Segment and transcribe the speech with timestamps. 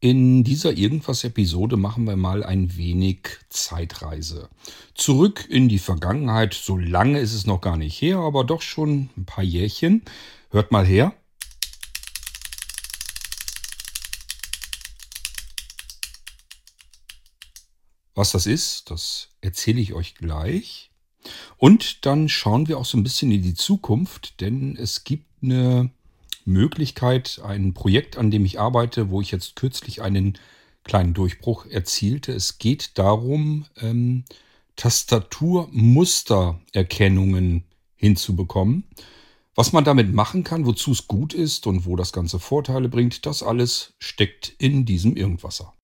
[0.00, 4.48] In dieser Irgendwas-Episode machen wir mal ein wenig Zeitreise.
[4.94, 6.54] Zurück in die Vergangenheit.
[6.54, 10.02] So lange ist es noch gar nicht her, aber doch schon ein paar Jährchen.
[10.50, 11.14] Hört mal her.
[18.14, 20.92] Was das ist, das erzähle ich euch gleich.
[21.56, 25.90] Und dann schauen wir auch so ein bisschen in die Zukunft, denn es gibt eine
[26.48, 30.38] Möglichkeit, ein Projekt, an dem ich arbeite, wo ich jetzt kürzlich einen
[30.84, 32.32] kleinen Durchbruch erzielte.
[32.32, 34.24] Es geht darum, ähm,
[34.76, 37.64] Tastaturmustererkennungen
[37.96, 38.84] hinzubekommen.
[39.54, 43.26] Was man damit machen kann, wozu es gut ist und wo das Ganze Vorteile bringt,
[43.26, 45.74] das alles steckt in diesem Irgendwasser.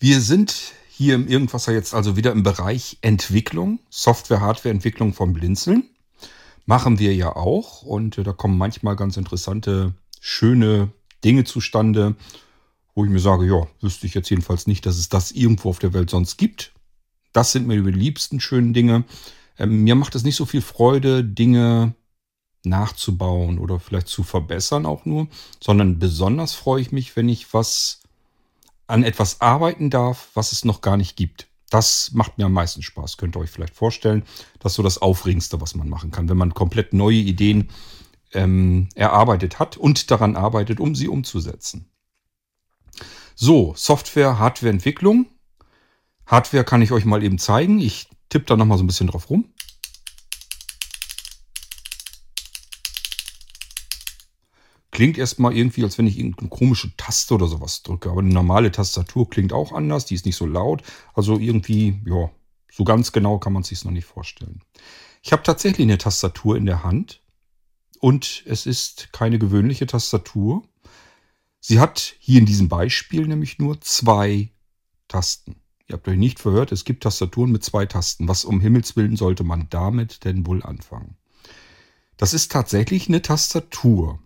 [0.00, 5.90] Wir sind hier im Irgendwasser jetzt also wieder im Bereich Entwicklung, Software, Hardware-Entwicklung vom Blinzeln.
[6.66, 10.92] Machen wir ja auch und äh, da kommen manchmal ganz interessante, schöne
[11.24, 12.14] Dinge zustande,
[12.94, 15.80] wo ich mir sage, ja, wüsste ich jetzt jedenfalls nicht, dass es das irgendwo auf
[15.80, 16.72] der Welt sonst gibt.
[17.32, 19.02] Das sind mir die liebsten schönen Dinge.
[19.58, 21.94] Ähm, mir macht es nicht so viel Freude, Dinge
[22.62, 25.26] nachzubauen oder vielleicht zu verbessern auch nur,
[25.60, 28.00] sondern besonders freue ich mich, wenn ich was
[28.88, 31.46] an etwas arbeiten darf, was es noch gar nicht gibt.
[31.70, 34.24] Das macht mir am meisten Spaß, könnt ihr euch vielleicht vorstellen.
[34.58, 37.68] Das ist so das Aufregendste, was man machen kann, wenn man komplett neue Ideen
[38.32, 41.90] ähm, erarbeitet hat und daran arbeitet, um sie umzusetzen.
[43.34, 45.26] So, Software, Hardware-Entwicklung.
[46.26, 47.80] Hardware kann ich euch mal eben zeigen.
[47.80, 49.52] Ich tippe da nochmal so ein bisschen drauf rum.
[54.98, 58.10] Klingt erstmal irgendwie, als wenn ich irgendeine komische Taste oder sowas drücke.
[58.10, 60.82] Aber eine normale Tastatur klingt auch anders, die ist nicht so laut.
[61.14, 62.32] Also irgendwie, ja,
[62.68, 64.60] so ganz genau kann man es sich noch nicht vorstellen.
[65.22, 67.22] Ich habe tatsächlich eine Tastatur in der Hand
[68.00, 70.64] und es ist keine gewöhnliche Tastatur.
[71.60, 74.50] Sie hat hier in diesem Beispiel nämlich nur zwei
[75.06, 75.60] Tasten.
[75.86, 78.26] Ihr habt euch nicht verhört, es gibt Tastaturen mit zwei Tasten.
[78.26, 81.14] Was um Himmels Willen sollte man damit denn wohl anfangen?
[82.16, 84.18] Das ist tatsächlich eine Tastatur.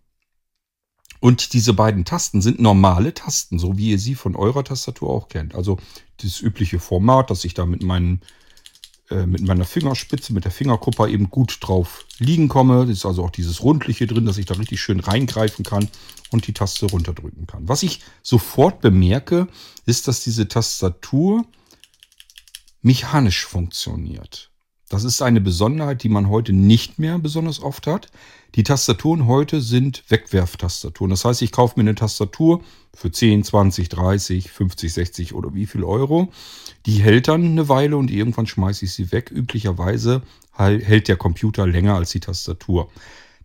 [1.22, 5.28] Und diese beiden Tasten sind normale Tasten, so wie ihr sie von eurer Tastatur auch
[5.28, 5.54] kennt.
[5.54, 5.78] Also
[6.16, 8.22] das übliche Format, dass ich da mit, meinen,
[9.08, 12.86] äh, mit meiner Fingerspitze, mit der Fingerkuppe eben gut drauf liegen komme.
[12.86, 15.86] Das ist also auch dieses Rundliche drin, dass ich da richtig schön reingreifen kann
[16.32, 17.68] und die Taste runterdrücken kann.
[17.68, 19.46] Was ich sofort bemerke,
[19.86, 21.44] ist, dass diese Tastatur
[22.80, 24.51] mechanisch funktioniert.
[24.92, 28.08] Das ist eine Besonderheit, die man heute nicht mehr besonders oft hat.
[28.56, 31.08] Die Tastaturen heute sind Wegwerftastaturen.
[31.08, 32.60] Das heißt, ich kaufe mir eine Tastatur
[32.92, 36.30] für 10, 20, 30, 50, 60 oder wie viel Euro.
[36.84, 39.30] Die hält dann eine Weile und irgendwann schmeiße ich sie weg.
[39.30, 40.20] Üblicherweise
[40.58, 42.90] hält der Computer länger als die Tastatur.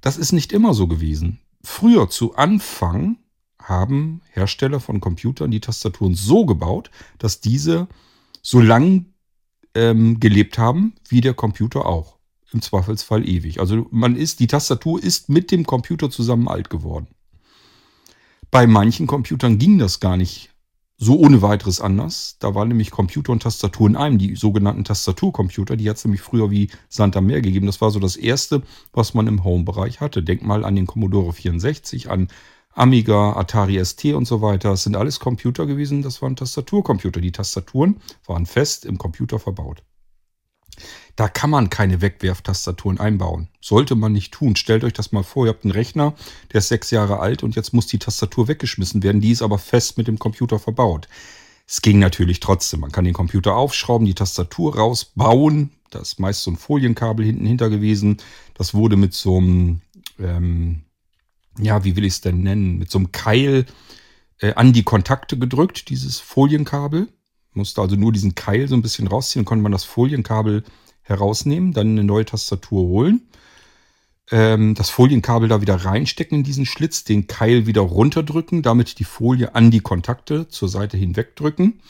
[0.02, 1.40] Das ist nicht immer so gewesen.
[1.64, 3.20] Früher zu Anfang
[3.58, 7.88] haben Hersteller von Computern die Tastaturen so gebaut, dass diese
[8.42, 9.06] so lang
[9.78, 12.18] ähm, gelebt haben, wie der Computer auch.
[12.52, 13.60] Im Zweifelsfall ewig.
[13.60, 17.08] Also man ist, die Tastatur ist mit dem Computer zusammen alt geworden.
[18.50, 20.50] Bei manchen Computern ging das gar nicht
[20.98, 22.38] so ohne weiteres anders.
[22.40, 25.76] Da waren nämlich Computer und Tastatur in einem, die sogenannten Tastaturcomputer.
[25.76, 27.68] Die hat es nämlich früher wie Sand am Meer gegeben.
[27.68, 30.24] Das war so das erste, was man im Home-Bereich hatte.
[30.24, 32.30] Denk mal an den Commodore 64, an
[32.78, 34.70] Amiga, Atari ST und so weiter.
[34.70, 37.22] Das sind alles Computer gewesen, das waren Tastaturcomputer.
[37.22, 39.82] Die Tastaturen waren fest im Computer verbaut.
[41.16, 43.50] Da kann man keine Wegwerftastaturen einbauen.
[43.60, 44.56] Sollte man nicht tun.
[44.56, 46.14] Stellt euch das mal vor, ihr habt einen Rechner,
[46.54, 49.22] der ist sechs Jahre alt und jetzt muss die Tastatur weggeschmissen werden.
[49.22, 51.08] Die ist aber fest mit dem Computer verbaut.
[51.66, 52.82] Es ging natürlich trotzdem.
[52.82, 55.72] Man kann den Computer aufschrauben, die Tastatur rausbauen.
[55.90, 58.18] Da ist meist so ein Folienkabel hinten hinter gewesen.
[58.54, 59.82] Das wurde mit so einem
[60.20, 60.84] ähm,
[61.60, 63.66] ja, wie will ich es denn nennen, mit so einem Keil
[64.40, 67.08] äh, an die Kontakte gedrückt, dieses Folienkabel.
[67.54, 70.64] Musste also nur diesen Keil so ein bisschen rausziehen, konnte man das Folienkabel
[71.02, 73.22] herausnehmen, dann eine neue Tastatur holen,
[74.30, 79.06] ähm, das Folienkabel da wieder reinstecken in diesen Schlitz, den Keil wieder runterdrücken, damit die
[79.06, 81.82] Folie an die Kontakte zur Seite hinwegdrücken.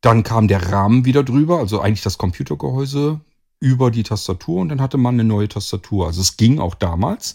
[0.00, 3.20] Dann kam der Rahmen wieder drüber, also eigentlich das Computergehäuse
[3.60, 6.06] über die Tastatur und dann hatte man eine neue Tastatur.
[6.06, 7.34] Also es ging auch damals.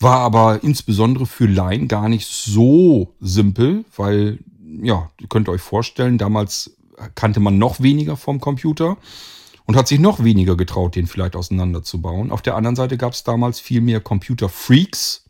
[0.00, 4.38] War aber insbesondere für Laien gar nicht so simpel, weil,
[4.80, 6.76] ja, ihr könnt euch vorstellen, damals
[7.14, 8.96] kannte man noch weniger vom Computer
[9.66, 12.30] und hat sich noch weniger getraut, den vielleicht auseinanderzubauen.
[12.30, 15.24] Auf der anderen Seite gab es damals viel mehr Computer-Freaks,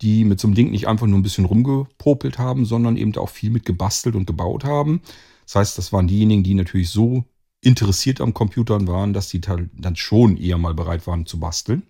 [0.00, 3.28] die mit so einem Ding nicht einfach nur ein bisschen rumgepopelt haben, sondern eben auch
[3.28, 5.02] viel mit gebastelt und gebaut haben.
[5.44, 7.24] Das heißt, das waren diejenigen, die natürlich so
[7.60, 11.82] interessiert am Computern waren, dass die dann schon eher mal bereit waren zu basteln.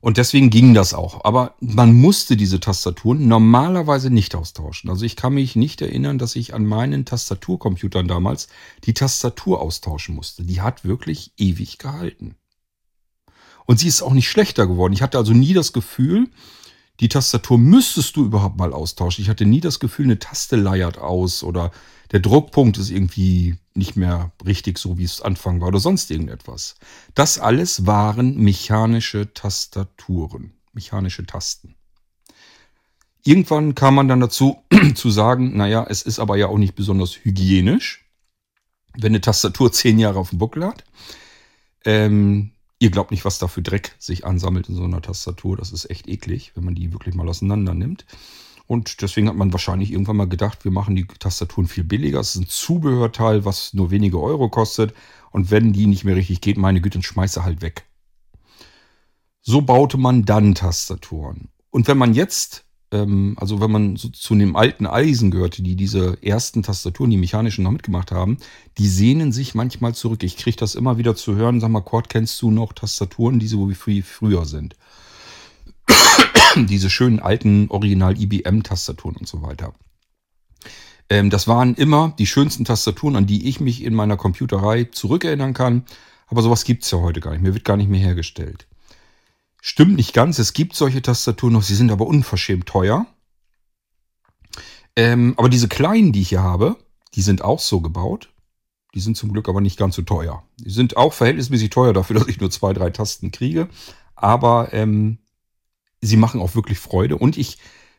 [0.00, 1.24] Und deswegen ging das auch.
[1.24, 4.90] Aber man musste diese Tastaturen normalerweise nicht austauschen.
[4.90, 8.48] Also ich kann mich nicht erinnern, dass ich an meinen Tastaturcomputern damals
[8.84, 10.44] die Tastatur austauschen musste.
[10.44, 12.36] Die hat wirklich ewig gehalten.
[13.66, 14.92] Und sie ist auch nicht schlechter geworden.
[14.92, 16.28] Ich hatte also nie das Gefühl,
[17.00, 19.22] die Tastatur müsstest du überhaupt mal austauschen.
[19.22, 21.70] Ich hatte nie das Gefühl, eine Taste leiert aus oder
[22.10, 26.76] der Druckpunkt ist irgendwie nicht mehr richtig so, wie es Anfang war oder sonst irgendetwas.
[27.14, 31.76] Das alles waren mechanische Tastaturen, mechanische Tasten.
[33.24, 34.62] Irgendwann kam man dann dazu
[34.94, 38.06] zu sagen, naja, es ist aber ja auch nicht besonders hygienisch,
[38.94, 40.84] wenn eine Tastatur zehn Jahre auf dem Buckel hat.
[41.84, 45.56] Ähm, ihr glaubt nicht, was da für Dreck sich ansammelt in so einer Tastatur.
[45.56, 48.06] Das ist echt eklig, wenn man die wirklich mal auseinander nimmt.
[48.66, 52.20] Und deswegen hat man wahrscheinlich irgendwann mal gedacht, wir machen die Tastaturen viel billiger.
[52.20, 54.94] Es ist ein Zubehörteil, was nur wenige Euro kostet.
[55.30, 57.86] Und wenn die nicht mehr richtig geht, meine Güte, dann schmeiße halt weg.
[59.40, 61.48] So baute man dann Tastaturen.
[61.70, 65.76] Und wenn man jetzt, ähm, also wenn man so zu dem alten Eisen gehörte, die
[65.76, 68.38] diese ersten Tastaturen, die mechanischen noch mitgemacht haben,
[68.78, 70.22] die sehnen sich manchmal zurück.
[70.22, 71.60] Ich kriege das immer wieder zu hören.
[71.60, 74.76] Sag mal, Cord, kennst du noch Tastaturen, die so wie früher sind?
[76.56, 79.74] diese schönen alten Original IBM-Tastaturen und so weiter.
[81.10, 85.54] Ähm, das waren immer die schönsten Tastaturen, an die ich mich in meiner Computerei zurückerinnern
[85.54, 85.84] kann.
[86.26, 88.67] Aber sowas gibt es ja heute gar nicht mehr, wird gar nicht mehr hergestellt.
[89.60, 93.06] Stimmt nicht ganz, es gibt solche Tastaturen noch, sie sind aber unverschämt teuer.
[94.96, 96.76] Ähm, aber diese kleinen, die ich hier habe,
[97.14, 98.30] die sind auch so gebaut.
[98.94, 100.42] Die sind zum Glück aber nicht ganz so teuer.
[100.58, 103.68] Die sind auch verhältnismäßig teuer dafür, dass ich nur zwei, drei Tasten kriege.
[104.14, 105.18] Aber ähm,
[106.00, 107.58] sie machen auch wirklich Freude und ich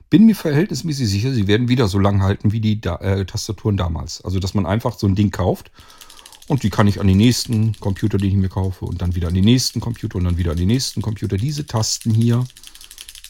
[0.09, 3.77] bin mir verhältnismäßig sicher, sie werden wieder so lang halten wie die da äh, Tastaturen
[3.77, 4.23] damals.
[4.25, 5.71] Also, dass man einfach so ein Ding kauft
[6.49, 9.27] und die kann ich an den nächsten Computer, den ich mir kaufe und dann wieder
[9.27, 11.37] an den nächsten Computer und dann wieder an den nächsten Computer.
[11.37, 12.43] Diese Tasten hier,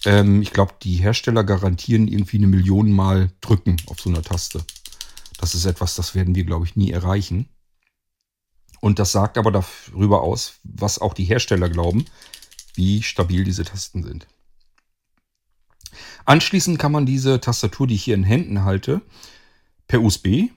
[0.06, 4.64] ähm, ich glaube, die Hersteller garantieren irgendwie eine Million Mal drücken auf so einer Taste.
[5.38, 7.50] Das ist etwas, das werden wir, glaube ich, nie erreichen.
[8.80, 12.06] Und das sagt aber darüber aus, was auch die Hersteller glauben,
[12.76, 14.28] wie stabil diese Tasten sind.
[16.24, 19.02] Anschließend kann man diese Tastatur, die ich hier in Händen halte,
[19.90, 20.52] per USB,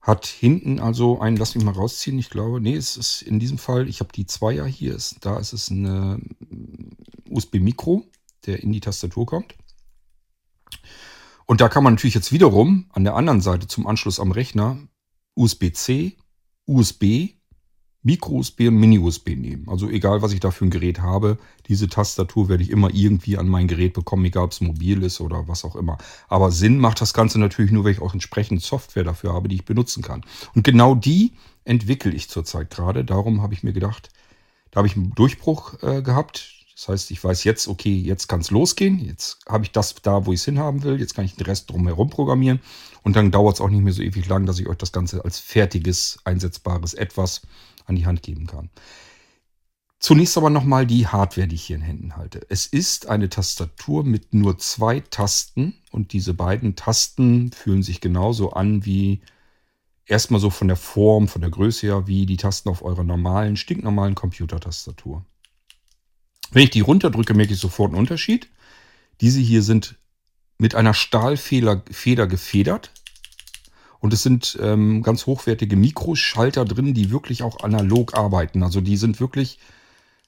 [0.00, 3.58] hat hinten also ein, lass mich mal rausziehen, ich glaube, nee, es ist in diesem
[3.58, 6.20] Fall, ich habe die Zweier hier, ist, da ist es eine
[7.28, 8.04] USB-Mikro,
[8.46, 9.54] der in die Tastatur kommt.
[11.46, 14.78] Und da kann man natürlich jetzt wiederum an der anderen Seite zum Anschluss am Rechner
[15.34, 16.16] USB-C,
[16.66, 17.37] USB
[18.08, 19.68] Micro-USB und Mini-USB nehmen.
[19.68, 23.36] Also egal, was ich da für ein Gerät habe, diese Tastatur werde ich immer irgendwie
[23.36, 25.98] an mein Gerät bekommen, egal ob es mobil ist oder was auch immer.
[26.26, 29.56] Aber Sinn macht das Ganze natürlich nur, wenn ich auch entsprechend Software dafür habe, die
[29.56, 30.24] ich benutzen kann.
[30.54, 31.32] Und genau die
[31.66, 33.04] entwickle ich zurzeit gerade.
[33.04, 34.08] Darum habe ich mir gedacht,
[34.70, 36.54] da habe ich einen Durchbruch äh, gehabt.
[36.74, 39.04] Das heißt, ich weiß jetzt, okay, jetzt kann es losgehen.
[39.04, 40.98] Jetzt habe ich das da, wo ich es hinhaben will.
[40.98, 42.60] Jetzt kann ich den Rest drumherum programmieren.
[43.02, 45.24] Und dann dauert es auch nicht mehr so ewig lang, dass ich euch das Ganze
[45.24, 47.42] als fertiges, einsetzbares Etwas
[47.88, 48.70] an die Hand geben kann.
[50.00, 52.46] Zunächst aber nochmal die Hardware, die ich hier in Händen halte.
[52.48, 58.52] Es ist eine Tastatur mit nur zwei Tasten und diese beiden Tasten fühlen sich genauso
[58.52, 59.22] an wie
[60.06, 63.56] erstmal so von der Form, von der Größe her, wie die Tasten auf eurer normalen,
[63.56, 65.24] stinknormalen Computertastatur.
[66.52, 68.48] Wenn ich die runterdrücke, merke ich sofort einen Unterschied.
[69.20, 69.96] Diese hier sind
[70.58, 71.76] mit einer Stahlfeder
[72.26, 72.92] gefedert.
[74.00, 78.62] Und es sind ähm, ganz hochwertige Mikroschalter drin, die wirklich auch analog arbeiten.
[78.62, 79.58] Also die sind wirklich,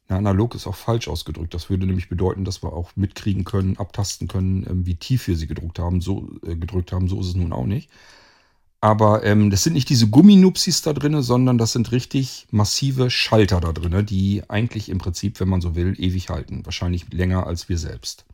[0.09, 1.55] na, analog ist auch falsch ausgedrückt.
[1.55, 5.37] Das würde nämlich bedeuten, dass wir auch mitkriegen können, abtasten können, ähm, wie tief wir
[5.37, 6.01] sie gedruckt haben.
[6.01, 7.91] So äh, gedrückt haben, so ist es nun auch nicht.
[8.81, 13.61] Aber ähm, das sind nicht diese Gumminupsis da drin, sondern das sind richtig massive Schalter
[13.61, 16.65] da drin, die eigentlich im Prinzip, wenn man so will, ewig halten.
[16.65, 18.25] Wahrscheinlich länger als wir selbst.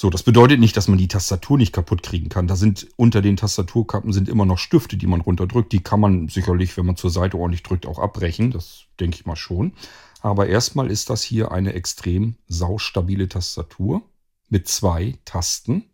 [0.00, 2.46] So, das bedeutet nicht, dass man die Tastatur nicht kaputt kriegen kann.
[2.46, 5.72] Da sind unter den Tastaturkappen sind immer noch Stifte, die man runterdrückt.
[5.72, 8.52] Die kann man sicherlich, wenn man zur Seite ordentlich drückt, auch abbrechen.
[8.52, 9.72] Das denke ich mal schon.
[10.20, 14.02] Aber erstmal ist das hier eine extrem saustabile Tastatur
[14.48, 15.86] mit zwei Tasten.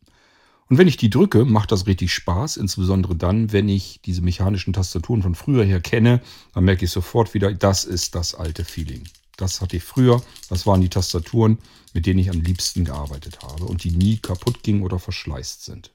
[0.69, 4.75] Und wenn ich die drücke, macht das richtig Spaß, insbesondere dann, wenn ich diese mechanischen
[4.75, 6.21] Tastaturen von früher her kenne,
[6.53, 9.05] dann merke ich sofort wieder, das ist das alte Feeling.
[9.37, 10.23] Das hatte ich früher.
[10.49, 11.59] Das waren die Tastaturen,
[11.93, 15.93] mit denen ich am liebsten gearbeitet habe und die nie kaputt gingen oder verschleißt sind.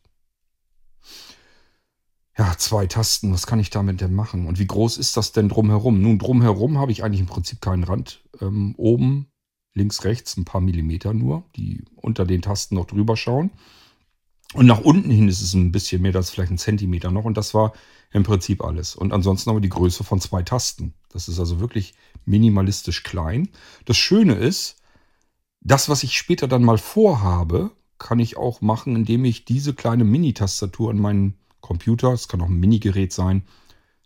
[2.38, 4.48] Ja, zwei Tasten, was kann ich damit denn machen?
[4.48, 6.02] Und wie groß ist das denn drumherum?
[6.02, 8.22] Nun, drumherum habe ich eigentlich im Prinzip keinen Rand.
[8.40, 9.28] Ähm, oben
[9.74, 13.52] links, rechts ein paar Millimeter nur, die unter den Tasten noch drüber schauen.
[14.54, 17.26] Und nach unten hin ist es ein bisschen mehr, das ist vielleicht ein Zentimeter noch.
[17.26, 17.74] Und das war
[18.12, 18.96] im Prinzip alles.
[18.96, 20.94] Und ansonsten aber die Größe von zwei Tasten.
[21.10, 21.94] Das ist also wirklich
[22.26, 23.50] minimalistisch klein.
[23.86, 24.78] Das Schöne ist,
[25.62, 30.06] das, was ich später dann mal vorhabe, kann ich auch machen, indem ich diese kleine
[30.06, 33.44] Mini-Tastatur an meinen Computer, es kann auch ein Minigerät sein,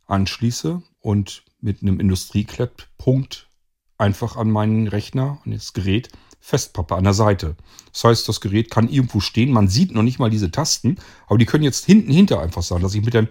[0.08, 3.50] anschließe und mit einem Industrieklettpunkt
[3.98, 7.56] einfach an meinen Rechner, an das Gerät festpappe an der Seite.
[7.94, 11.38] Das heißt, das Gerät kann irgendwo stehen, man sieht noch nicht mal diese Tasten, aber
[11.38, 13.30] die können jetzt hinten hinter einfach sein, dass ich mit der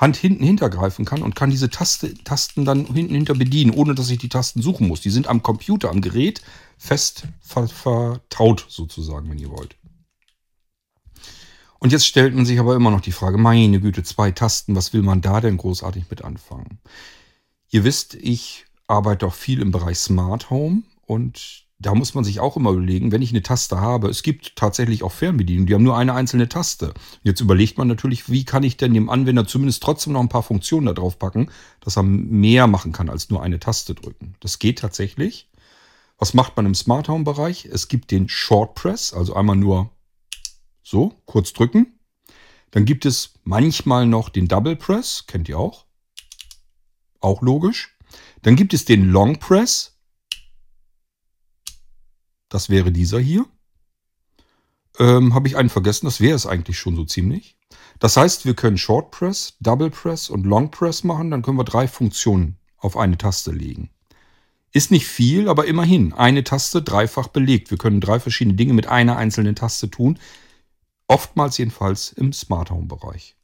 [0.00, 4.08] Hand hinten hintergreifen kann und kann diese Taste, Tasten dann hinten hinter bedienen, ohne dass
[4.08, 5.02] ich die Tasten suchen muss.
[5.02, 6.40] Die sind am Computer, am Gerät
[6.78, 9.76] fest ver vertaut sozusagen, wenn ihr wollt.
[11.78, 14.92] Und jetzt stellt man sich aber immer noch die Frage, meine Güte, zwei Tasten, was
[14.92, 16.78] will man da denn großartig mit anfangen?
[17.70, 22.40] Ihr wisst, ich arbeite auch viel im Bereich Smart Home und da muss man sich
[22.40, 25.82] auch immer überlegen, wenn ich eine Taste habe, es gibt tatsächlich auch Fernbedienungen, die haben
[25.82, 26.92] nur eine einzelne Taste.
[27.22, 30.42] Jetzt überlegt man natürlich, wie kann ich denn dem Anwender zumindest trotzdem noch ein paar
[30.42, 34.34] Funktionen da drauf packen, dass er mehr machen kann als nur eine Taste drücken.
[34.40, 35.48] Das geht tatsächlich.
[36.18, 37.64] Was macht man im Smart Home Bereich?
[37.64, 39.88] Es gibt den Short Press, also einmal nur
[40.82, 41.98] so, kurz drücken.
[42.72, 45.86] Dann gibt es manchmal noch den Double Press, kennt ihr auch.
[47.20, 47.96] Auch logisch.
[48.42, 49.89] Dann gibt es den Long Press,
[52.50, 53.46] das wäre dieser hier.
[54.98, 56.04] Ähm, Habe ich einen vergessen?
[56.04, 57.56] Das wäre es eigentlich schon so ziemlich.
[58.00, 61.30] Das heißt, wir können Short Press, Double Press und Long Press machen.
[61.30, 63.90] Dann können wir drei Funktionen auf eine Taste legen.
[64.72, 66.12] Ist nicht viel, aber immerhin.
[66.12, 67.70] Eine Taste dreifach belegt.
[67.70, 70.18] Wir können drei verschiedene Dinge mit einer einzelnen Taste tun.
[71.06, 73.36] Oftmals jedenfalls im Smart Home Bereich.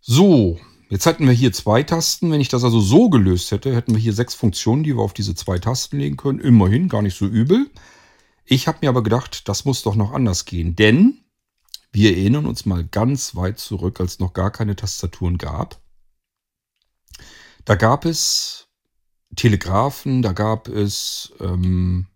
[0.00, 0.58] So,
[0.88, 2.30] Jetzt hätten wir hier zwei Tasten.
[2.30, 5.14] Wenn ich das also so gelöst hätte, hätten wir hier sechs Funktionen, die wir auf
[5.14, 6.38] diese zwei Tasten legen können.
[6.38, 7.70] Immerhin, gar nicht so übel.
[8.44, 10.76] Ich habe mir aber gedacht, das muss doch noch anders gehen.
[10.76, 11.24] Denn
[11.90, 15.80] wir erinnern uns mal ganz weit zurück, als es noch gar keine Tastaturen gab.
[17.64, 18.68] Da gab es
[19.34, 22.06] Telegrafen, da gab es, ähm,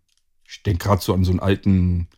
[0.47, 2.09] ich denke gerade so an so einen alten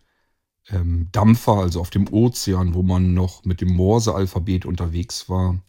[0.69, 5.63] ähm, Dampfer, also auf dem Ozean, wo man noch mit dem Morse-Alphabet unterwegs war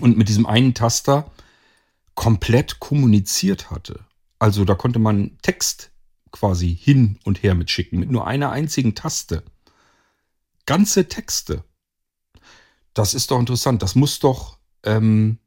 [0.00, 1.30] und mit diesem einen Taster
[2.14, 4.00] komplett kommuniziert hatte.
[4.38, 5.90] Also da konnte man Text
[6.32, 9.42] quasi hin und her mitschicken mit nur einer einzigen Taste.
[10.66, 11.64] Ganze Texte.
[12.94, 13.82] Das ist doch interessant.
[13.82, 15.38] Das muss doch ähm,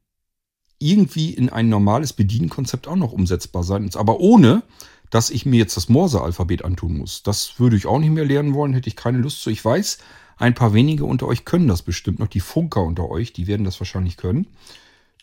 [0.80, 3.90] irgendwie in ein normales Bedienkonzept auch noch umsetzbar sein.
[3.96, 4.64] Aber ohne,
[5.10, 7.24] dass ich mir jetzt das Morse-Alphabet antun muss.
[7.24, 9.50] Das würde ich auch nicht mehr lernen wollen, hätte ich keine Lust zu.
[9.50, 10.00] Ich weiß,
[10.38, 12.28] ein paar wenige unter euch können das bestimmt noch.
[12.28, 14.48] Die Funker unter euch, die werden das wahrscheinlich können.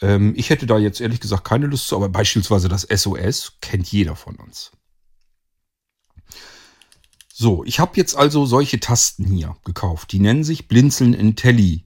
[0.01, 3.91] Ähm, ich hätte da jetzt ehrlich gesagt keine Lust zu, aber beispielsweise das SOS kennt
[3.91, 4.73] jeder von uns.
[7.33, 10.13] So, ich habe jetzt also solche Tasten hier gekauft.
[10.13, 11.85] Die nennen sich Blinzeln Intelli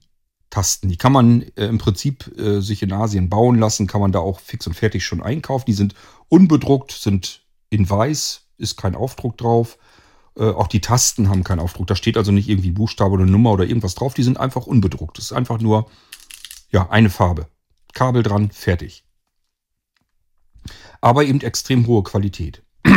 [0.49, 0.89] Tasten.
[0.89, 4.19] Die kann man äh, im Prinzip äh, sich in Asien bauen lassen, kann man da
[4.19, 5.65] auch fix und fertig schon einkaufen.
[5.67, 5.95] Die sind
[6.29, 9.77] unbedruckt, sind in weiß, ist kein Aufdruck drauf.
[10.37, 11.87] Äh, auch die Tasten haben keinen Aufdruck.
[11.87, 14.13] Da steht also nicht irgendwie Buchstabe oder Nummer oder irgendwas drauf.
[14.13, 15.17] Die sind einfach unbedruckt.
[15.17, 15.89] Das ist einfach nur
[16.69, 17.47] ja, eine Farbe.
[17.93, 19.05] Kabel dran, fertig.
[21.01, 22.63] Aber eben extrem hohe Qualität.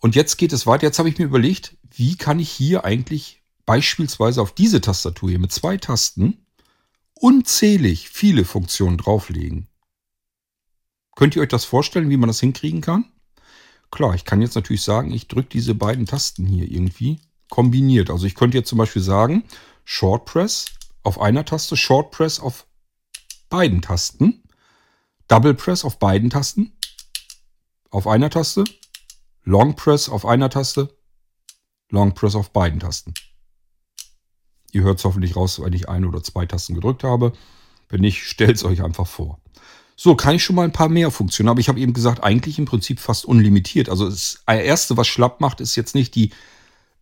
[0.00, 0.86] Und jetzt geht es weiter.
[0.86, 5.38] Jetzt habe ich mir überlegt, wie kann ich hier eigentlich beispielsweise auf diese Tastatur hier
[5.38, 6.46] mit zwei Tasten
[7.14, 9.68] unzählig viele Funktionen drauflegen.
[11.16, 13.06] Könnt ihr euch das vorstellen, wie man das hinkriegen kann?
[13.96, 18.10] Klar, ich kann jetzt natürlich sagen, ich drücke diese beiden Tasten hier irgendwie kombiniert.
[18.10, 19.42] Also ich könnte jetzt zum Beispiel sagen,
[19.86, 20.66] Short Press
[21.02, 22.66] auf einer Taste, Short Press auf
[23.48, 24.42] beiden Tasten,
[25.28, 26.76] Double Press auf beiden Tasten,
[27.88, 28.64] auf einer Taste,
[29.44, 30.94] Long Press auf einer Taste,
[31.88, 33.14] Long Press auf beiden Tasten.
[34.72, 37.32] Ihr hört es hoffentlich raus, wenn ich eine oder zwei Tasten gedrückt habe.
[37.88, 39.40] Wenn nicht, stellt es euch einfach vor.
[39.98, 41.48] So, kann ich schon mal ein paar mehr Funktionen.
[41.48, 43.88] Aber ich habe eben gesagt, eigentlich im Prinzip fast unlimitiert.
[43.88, 46.30] Also das Erste, was schlapp macht, ist jetzt nicht die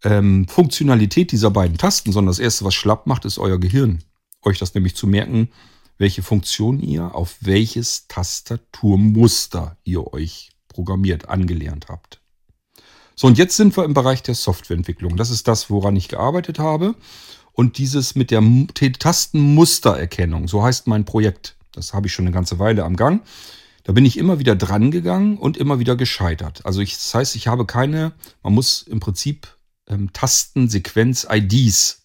[0.04, 4.04] ähm, Funktionalität dieser beiden Tasten, sondern das Erste, was schlapp macht, ist euer Gehirn.
[4.42, 5.48] Euch das nämlich zu merken,
[5.98, 12.20] welche Funktion ihr auf welches Tastaturmuster ihr euch programmiert, angelernt habt.
[13.16, 15.16] So, und jetzt sind wir im Bereich der Softwareentwicklung.
[15.16, 16.94] Das ist das, woran ich gearbeitet habe.
[17.52, 18.42] Und dieses mit der
[18.98, 21.56] Tastenmustererkennung, so heißt mein Projekt.
[21.74, 23.22] Das habe ich schon eine ganze Weile am Gang.
[23.84, 26.64] Da bin ich immer wieder dran gegangen und immer wieder gescheitert.
[26.64, 28.12] Also ich, das heißt, ich habe keine,
[28.42, 29.48] man muss im Prinzip
[29.88, 32.02] ähm, Tastensequenz-IDs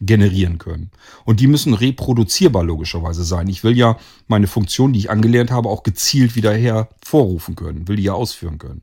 [0.00, 0.90] generieren können.
[1.24, 3.48] Und die müssen reproduzierbar logischerweise sein.
[3.48, 7.96] Ich will ja meine Funktion, die ich angelernt habe, auch gezielt wieder hervorrufen können, will
[7.96, 8.82] die ja ausführen können.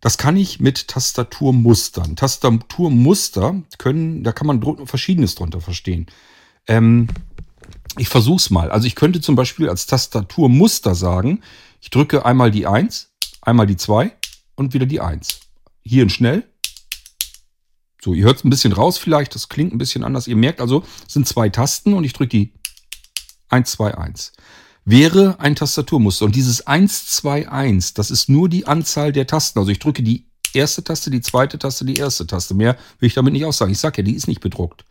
[0.00, 2.16] Das kann ich mit Tastaturmustern.
[2.16, 6.06] Tastaturmuster können, da kann man verschiedenes drunter verstehen.
[6.68, 7.08] Ähm,
[7.98, 8.70] ich versuch's mal.
[8.70, 11.42] Also ich könnte zum Beispiel als Tastaturmuster sagen,
[11.80, 13.10] ich drücke einmal die 1,
[13.42, 14.12] einmal die 2
[14.56, 15.40] und wieder die 1.
[15.82, 16.44] Hier in schnell,
[18.02, 20.28] so, ihr hört es ein bisschen raus vielleicht, das klingt ein bisschen anders.
[20.28, 22.52] Ihr merkt also, es sind zwei Tasten und ich drücke die
[23.48, 24.32] 1, 2, 1.
[24.84, 26.24] Wäre ein Tastaturmuster.
[26.24, 29.58] Und dieses 1, 2, 1, das ist nur die Anzahl der Tasten.
[29.58, 32.54] Also ich drücke die erste Taste, die zweite Taste, die erste Taste.
[32.54, 33.72] Mehr will ich damit nicht aussagen.
[33.72, 34.84] Ich sage ja, die ist nicht bedruckt.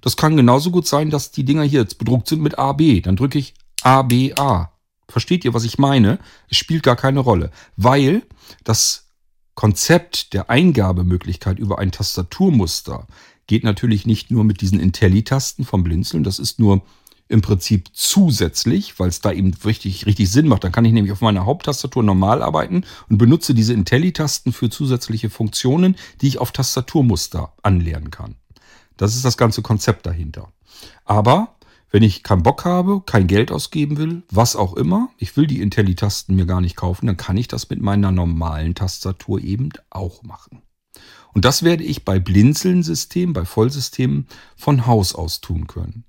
[0.00, 3.02] Das kann genauso gut sein, dass die Dinger hier jetzt bedruckt sind mit AB.
[3.02, 4.72] Dann drücke ich ABA.
[5.08, 6.18] Versteht ihr, was ich meine?
[6.50, 8.22] Es spielt gar keine Rolle, weil
[8.64, 9.06] das
[9.54, 13.06] Konzept der Eingabemöglichkeit über ein Tastaturmuster
[13.46, 16.22] geht natürlich nicht nur mit diesen Intelli-Tasten vom Blinzeln.
[16.22, 16.82] Das ist nur
[17.28, 20.64] im Prinzip zusätzlich, weil es da eben richtig, richtig Sinn macht.
[20.64, 25.28] Dann kann ich nämlich auf meiner Haupttastatur normal arbeiten und benutze diese Intelli-Tasten für zusätzliche
[25.28, 28.36] Funktionen, die ich auf Tastaturmuster anlernen kann.
[28.98, 30.52] Das ist das ganze Konzept dahinter.
[31.06, 31.56] Aber
[31.90, 35.62] wenn ich keinen Bock habe, kein Geld ausgeben will, was auch immer, ich will die
[35.62, 40.22] Intelli-Tasten mir gar nicht kaufen, dann kann ich das mit meiner normalen Tastatur eben auch
[40.22, 40.60] machen.
[41.32, 44.26] Und das werde ich bei Blinzeln-Systemen, bei Vollsystemen
[44.56, 46.04] von Haus aus tun können.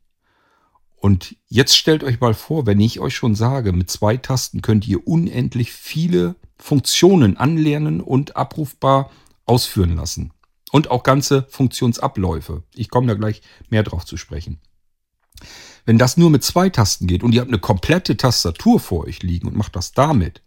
[0.98, 4.86] Und jetzt stellt euch mal vor, wenn ich euch schon sage, mit zwei Tasten könnt
[4.88, 9.10] ihr unendlich viele Funktionen anlernen und abrufbar
[9.46, 10.34] ausführen lassen.
[10.72, 12.64] Und auch ganze Funktionsabläufe.
[12.76, 14.60] Ich komme da gleich mehr drauf zu sprechen.
[15.86, 19.24] Wenn das nur mit zwei Tasten geht und ihr habt eine komplette Tastatur vor euch
[19.24, 20.44] liegen und macht das damit,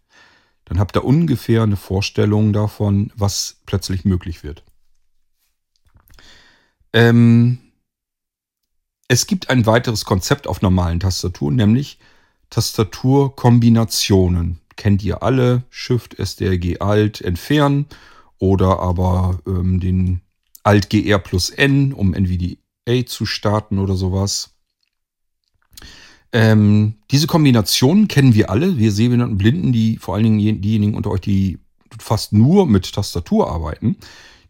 [0.65, 4.63] dann habt ihr ungefähr eine Vorstellung davon, was plötzlich möglich wird.
[6.93, 7.57] Ähm,
[9.07, 11.99] es gibt ein weiteres Konzept auf normalen Tastaturen, nämlich
[12.49, 14.59] Tastaturkombinationen.
[14.75, 15.63] Kennt ihr alle?
[15.69, 17.85] Shift, SDRG, Alt, entfernen
[18.43, 20.19] oder aber ähm, den
[20.63, 24.55] Alt GR plus N, um NVDA zu starten oder sowas.
[26.33, 31.11] Ähm, diese Kombination kennen wir alle, wir Sehbehinderten Blinden, die vor allen Dingen diejenigen unter
[31.11, 31.59] euch, die
[31.99, 33.95] fast nur mit Tastatur arbeiten,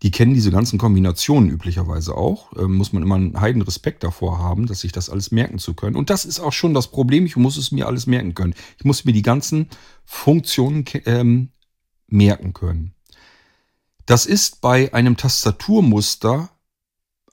[0.01, 2.51] die kennen diese ganzen Kombinationen üblicherweise auch.
[2.57, 5.75] Ähm, muss man immer einen heiden Respekt davor haben, dass sich das alles merken zu
[5.75, 5.95] können.
[5.95, 7.27] Und das ist auch schon das Problem.
[7.27, 8.55] Ich muss es mir alles merken können.
[8.79, 9.69] Ich muss mir die ganzen
[10.03, 11.49] Funktionen ähm,
[12.07, 12.92] merken können.
[14.05, 16.49] Das ist bei einem Tastaturmuster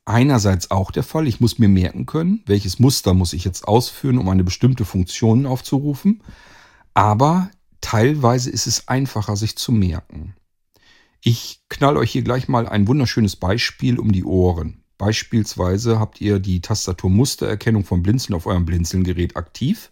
[0.05, 1.27] einerseits auch der Fall.
[1.27, 5.47] Ich muss mir merken können, welches Muster muss ich jetzt ausführen, um eine bestimmte Funktion
[5.47, 6.23] aufzurufen.
[6.95, 10.35] Aber teilweise ist es einfacher, sich zu merken.
[11.23, 14.83] Ich knall euch hier gleich mal ein wunderschönes Beispiel um die Ohren.
[14.97, 19.91] Beispielsweise habt ihr die Tastaturmustererkennung vom Blinzeln auf eurem Blinzelgerät aktiv.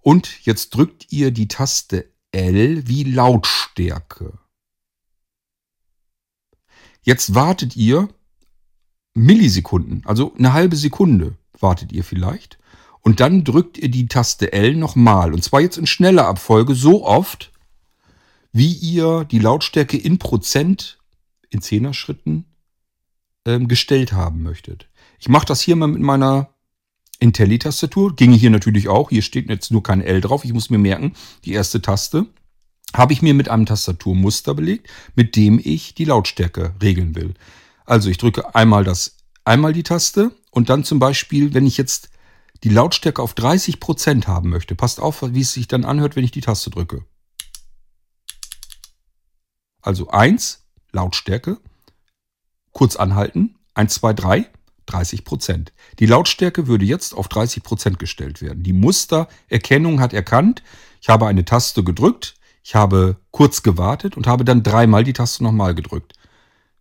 [0.00, 4.38] Und jetzt drückt ihr die Taste L wie Lautstärke.
[7.08, 8.10] Jetzt wartet ihr,
[9.14, 12.58] Millisekunden, also eine halbe Sekunde wartet ihr vielleicht.
[13.00, 15.32] Und dann drückt ihr die Taste L nochmal.
[15.32, 17.50] Und zwar jetzt in schneller Abfolge so oft,
[18.52, 20.98] wie ihr die Lautstärke in Prozent
[21.48, 22.44] in Zehner-Schritten
[23.46, 24.90] ähm, gestellt haben möchtet.
[25.18, 26.50] Ich mache das hier mal mit meiner
[27.20, 28.16] Intelli-Tastatur.
[28.16, 29.08] Ginge hier natürlich auch.
[29.08, 30.44] Hier steht jetzt nur kein L drauf.
[30.44, 31.14] Ich muss mir merken,
[31.46, 32.26] die erste Taste
[32.94, 37.34] habe ich mir mit einem Tastaturmuster belegt, mit dem ich die Lautstärke regeln will.
[37.84, 42.10] Also ich drücke einmal das, einmal die Taste und dann zum Beispiel, wenn ich jetzt
[42.64, 46.24] die Lautstärke auf 30 Prozent haben möchte, passt auf, wie es sich dann anhört, wenn
[46.24, 47.04] ich die Taste drücke.
[49.80, 51.58] Also 1, Lautstärke,
[52.72, 54.50] kurz anhalten, 1, 2, 3,
[54.86, 55.72] 30 Prozent.
[55.98, 58.62] Die Lautstärke würde jetzt auf 30 Prozent gestellt werden.
[58.62, 60.62] Die Mustererkennung hat erkannt,
[61.00, 62.34] ich habe eine Taste gedrückt,
[62.68, 66.12] ich habe kurz gewartet und habe dann dreimal die Taste nochmal gedrückt.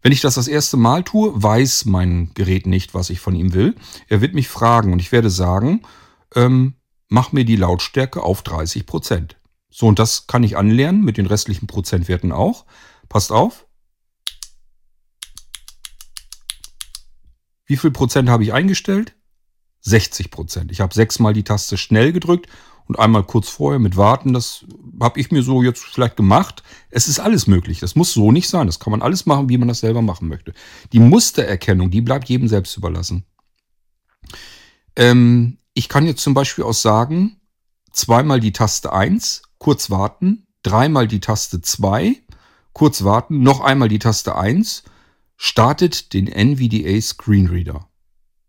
[0.01, 3.53] Wenn ich das das erste Mal tue, weiß mein Gerät nicht, was ich von ihm
[3.53, 3.73] will.
[4.09, 5.83] Er wird mich fragen und ich werde sagen,
[6.35, 6.75] ähm,
[7.07, 9.37] mach mir die Lautstärke auf 30 Prozent.
[9.69, 12.65] So, und das kann ich anlernen mit den restlichen Prozentwerten auch.
[13.07, 13.65] Passt auf.
[17.65, 19.15] Wie viel Prozent habe ich eingestellt?
[19.83, 20.69] 60 Prozent.
[20.69, 22.49] Ich habe sechsmal die Taste schnell gedrückt
[22.87, 24.65] und einmal kurz vorher mit Warten, das
[25.01, 26.63] habe ich mir so jetzt vielleicht gemacht.
[26.89, 27.79] Es ist alles möglich.
[27.79, 28.67] Das muss so nicht sein.
[28.67, 30.53] Das kann man alles machen, wie man das selber machen möchte.
[30.93, 33.25] Die Mustererkennung, die bleibt jedem selbst überlassen.
[34.95, 37.39] Ähm, ich kann jetzt zum Beispiel auch sagen,
[37.91, 42.15] zweimal die Taste 1, kurz warten, dreimal die Taste 2,
[42.73, 44.83] kurz warten, noch einmal die Taste 1,
[45.35, 47.89] startet den NVDA Screenreader.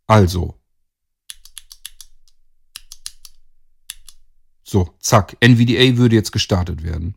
[0.07, 0.58] Also.
[4.71, 7.15] So, zack, NVDA würde jetzt gestartet werden.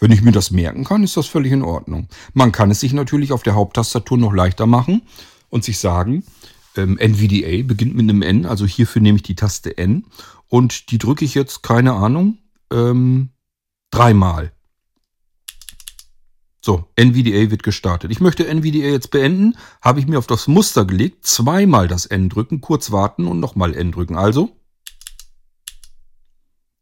[0.00, 2.08] Wenn ich mir das merken kann, ist das völlig in Ordnung.
[2.34, 5.02] Man kann es sich natürlich auf der Haupttastatur noch leichter machen
[5.48, 6.24] und sich sagen,
[6.76, 10.06] ähm, NVDA beginnt mit einem N, also hierfür nehme ich die Taste N
[10.48, 12.38] und die drücke ich jetzt, keine Ahnung,
[12.72, 13.28] ähm,
[13.92, 14.50] dreimal.
[16.60, 18.10] So, NVDA wird gestartet.
[18.10, 22.28] Ich möchte NVDA jetzt beenden, habe ich mir auf das Muster gelegt, zweimal das N
[22.28, 24.16] drücken, kurz warten und nochmal N drücken.
[24.16, 24.56] Also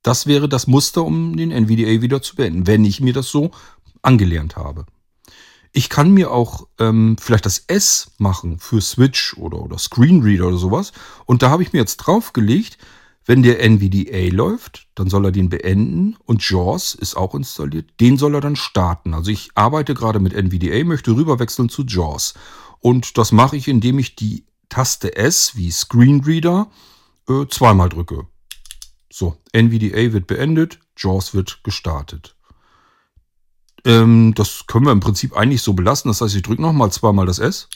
[0.02, 3.50] das wäre das Muster, um den NVDA wieder zu beenden, wenn ich mir das so
[4.02, 4.86] angelernt habe.
[5.72, 10.56] Ich kann mir auch ähm, vielleicht das S machen für Switch oder, oder Screenreader oder
[10.56, 10.92] sowas.
[11.26, 12.78] Und da habe ich mir jetzt draufgelegt,
[13.24, 17.88] wenn der NVDA läuft, dann soll er den beenden und JAWS ist auch installiert.
[18.00, 19.14] Den soll er dann starten.
[19.14, 22.34] Also ich arbeite gerade mit NVDA, möchte rüberwechseln zu JAWS.
[22.80, 26.68] Und das mache ich, indem ich die Taste S wie Screenreader
[27.28, 28.26] äh, zweimal drücke.
[29.12, 32.36] So, NVDA wird beendet, JAWS wird gestartet.
[33.84, 36.10] Ähm, das können wir im Prinzip eigentlich so belassen.
[36.10, 37.68] Das heißt, ich drücke nochmal zweimal das S.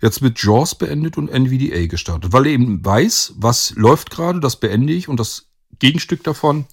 [0.00, 2.32] Jetzt wird JAWS beendet und NVDA gestartet.
[2.32, 5.46] Weil er eben weiß, was läuft gerade, das beende ich und das
[5.78, 6.66] Gegenstück davon,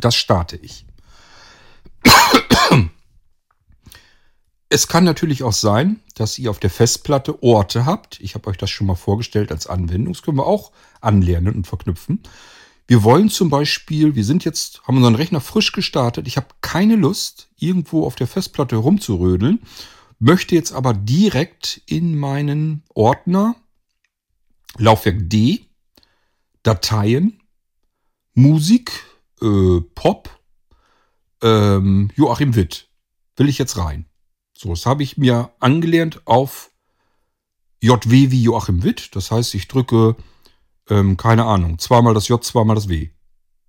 [0.00, 0.86] das starte ich.
[4.68, 8.18] Es kann natürlich auch sein, dass ihr auf der Festplatte Orte habt.
[8.20, 10.12] Ich habe euch das schon mal vorgestellt als Anwendung.
[10.12, 12.20] Das können wir auch anlernen und verknüpfen.
[12.86, 16.28] Wir wollen zum Beispiel, wir sind jetzt, haben unseren Rechner frisch gestartet.
[16.28, 19.60] Ich habe keine Lust, irgendwo auf der Festplatte rumzurödeln,
[20.18, 23.56] möchte jetzt aber direkt in meinen Ordner
[24.78, 25.66] Laufwerk D,
[26.62, 27.40] Dateien,
[28.34, 29.04] Musik,
[29.40, 30.30] äh, Pop,
[31.42, 32.88] ähm, Joachim Witt.
[33.36, 34.06] Will ich jetzt rein.
[34.56, 36.70] So, das habe ich mir angelernt auf
[37.80, 39.14] JW wie Joachim Witt.
[39.14, 40.16] Das heißt, ich drücke
[40.88, 43.10] ähm, keine Ahnung, zweimal das J, zweimal das W.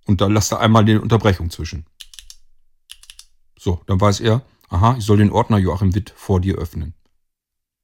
[0.06, 1.86] Und dann lasst er einmal die Unterbrechung zwischen.
[3.58, 6.94] So, dann weiß er, aha, ich soll den Ordner Joachim Witt vor dir öffnen.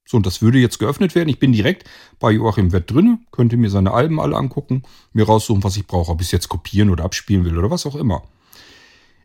[0.06, 1.28] So, und das würde jetzt geöffnet werden.
[1.28, 5.64] Ich bin direkt bei Joachim Witt drin, könnte mir seine Alben alle angucken, mir raussuchen,
[5.64, 8.22] was ich brauche, ob ich es jetzt kopieren oder abspielen will oder was auch immer.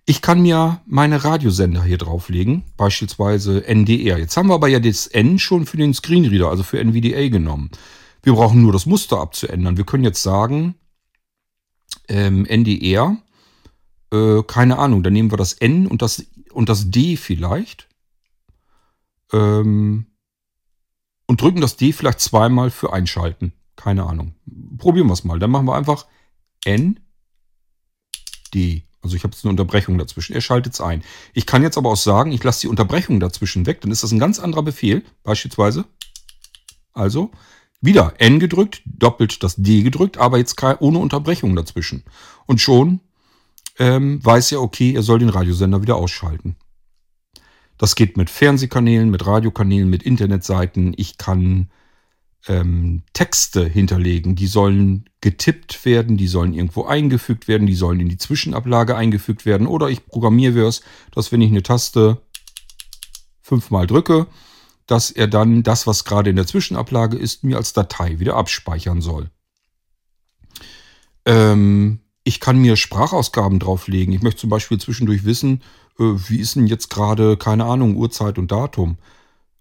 [0.05, 4.17] Ich kann mir meine Radiosender hier drauflegen, beispielsweise NDR.
[4.17, 7.69] Jetzt haben wir aber ja das N schon für den Screenreader, also für NVDA genommen.
[8.21, 9.77] Wir brauchen nur das Muster abzuändern.
[9.77, 10.75] Wir können jetzt sagen,
[12.07, 13.17] ähm, NDR,
[14.11, 17.87] äh, keine Ahnung, dann nehmen wir das N und das, und das D vielleicht.
[19.31, 20.07] Ähm,
[21.27, 23.53] und drücken das D vielleicht zweimal für einschalten.
[23.75, 24.35] Keine Ahnung.
[24.77, 25.39] Probieren wir es mal.
[25.39, 26.07] Dann machen wir einfach
[26.65, 26.99] N,
[28.53, 28.83] D.
[29.01, 30.33] Also ich habe jetzt eine Unterbrechung dazwischen.
[30.33, 31.03] Er schaltet es ein.
[31.33, 33.79] Ich kann jetzt aber auch sagen, ich lasse die Unterbrechung dazwischen weg.
[33.81, 35.05] Dann ist das ein ganz anderer Befehl.
[35.23, 35.85] Beispielsweise.
[36.91, 37.31] Also
[37.81, 42.03] wieder N gedrückt, doppelt das D gedrückt, aber jetzt ohne Unterbrechung dazwischen.
[42.45, 42.99] Und schon
[43.77, 46.55] ähm, weiß er, okay, er soll den Radiosender wieder ausschalten.
[47.77, 50.93] Das geht mit Fernsehkanälen, mit Radiokanälen, mit Internetseiten.
[50.97, 51.69] Ich kann
[52.47, 58.09] ähm, Texte hinterlegen, die sollen getippt werden, die sollen irgendwo eingefügt werden, die sollen in
[58.09, 59.65] die Zwischenablage eingefügt werden.
[59.65, 62.21] Oder ich programmiere es, dass wenn ich eine Taste
[63.41, 64.27] fünfmal drücke,
[64.89, 69.01] dass er dann das, was gerade in der Zwischenablage ist, mir als Datei wieder abspeichern
[69.01, 69.29] soll.
[71.25, 74.13] Ähm, ich kann mir Sprachausgaben drauflegen.
[74.15, 75.61] Ich möchte zum Beispiel zwischendurch wissen,
[75.99, 78.97] äh, wie ist denn jetzt gerade, keine Ahnung, Uhrzeit und Datum.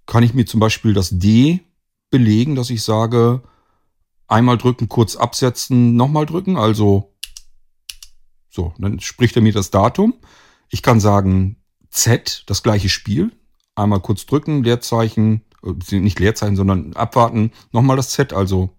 [0.07, 1.61] Kann ich mir zum Beispiel das D
[2.09, 3.43] belegen, dass ich sage,
[4.29, 6.57] einmal drücken, kurz absetzen, nochmal drücken.
[6.57, 7.12] Also,
[8.49, 10.14] so, dann spricht er mir das Datum.
[10.71, 11.57] Ich kann sagen
[11.91, 13.38] Z, das gleiche Spiel
[13.79, 18.71] einmal kurz drücken, Leerzeichen, äh, nicht Leerzeichen, sondern abwarten, nochmal das Z, also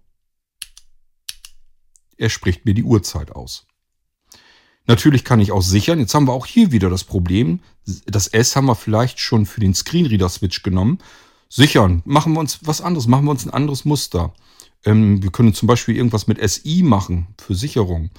[2.16, 3.66] er spricht mir die Uhrzeit aus.
[4.86, 6.00] Natürlich kann ich auch sichern.
[6.00, 7.60] Jetzt haben wir auch hier wieder das Problem.
[8.06, 10.98] Das S haben wir vielleicht schon für den Screenreader-Switch genommen.
[11.48, 12.02] Sichern.
[12.04, 13.06] Machen wir uns was anderes.
[13.06, 14.34] Machen wir uns ein anderes Muster.
[14.84, 18.10] Ähm, wir können zum Beispiel irgendwas mit SI machen für Sicherung.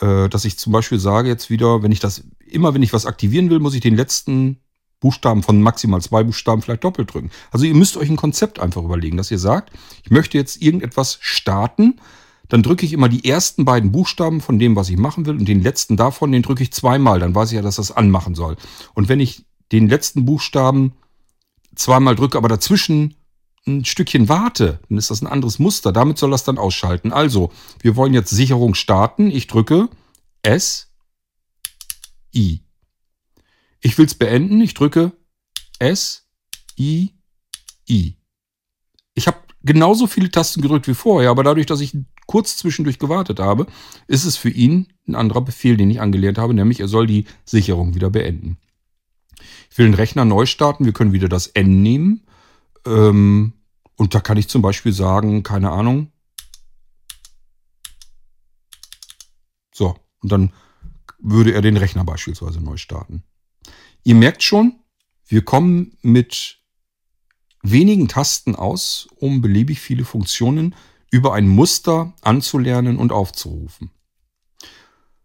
[0.00, 3.06] Äh, dass ich zum Beispiel sage jetzt wieder, wenn ich das, immer wenn ich was
[3.06, 4.60] aktivieren will, muss ich den letzten
[5.00, 7.30] Buchstaben von maximal zwei Buchstaben vielleicht doppelt drücken.
[7.50, 11.18] Also ihr müsst euch ein Konzept einfach überlegen, dass ihr sagt, ich möchte jetzt irgendetwas
[11.20, 12.00] starten,
[12.48, 15.46] dann drücke ich immer die ersten beiden Buchstaben von dem, was ich machen will und
[15.46, 18.56] den letzten davon, den drücke ich zweimal, dann weiß ich ja, dass das anmachen soll.
[18.94, 20.92] Und wenn ich den letzten Buchstaben
[21.74, 23.14] zweimal drücke, aber dazwischen
[23.66, 25.92] ein Stückchen warte, dann ist das ein anderes Muster.
[25.92, 27.12] Damit soll das dann ausschalten.
[27.12, 29.30] Also, wir wollen jetzt Sicherung starten.
[29.30, 29.88] Ich drücke
[30.42, 30.90] S,
[32.34, 32.62] I.
[33.80, 34.60] Ich will es beenden.
[34.60, 35.12] Ich drücke
[35.78, 36.28] S,
[36.78, 37.14] I,
[37.88, 38.16] I.
[39.14, 43.40] Ich habe genauso viele Tasten gedrückt wie vorher, aber dadurch, dass ich kurz zwischendurch gewartet
[43.40, 43.66] habe,
[44.06, 47.24] ist es für ihn ein anderer Befehl, den ich angelernt habe, nämlich er soll die
[47.44, 48.58] Sicherung wieder beenden.
[49.70, 52.26] Ich will den Rechner neu starten, wir können wieder das N nehmen.
[52.86, 53.54] Ähm,
[53.96, 56.12] und da kann ich zum Beispiel sagen, keine Ahnung.
[59.72, 60.52] So, und dann
[61.18, 63.24] würde er den Rechner beispielsweise neu starten.
[64.04, 64.80] Ihr merkt schon,
[65.26, 66.58] wir kommen mit
[67.62, 70.74] wenigen Tasten aus, um beliebig viele Funktionen
[71.10, 73.90] über ein Muster anzulernen und aufzurufen.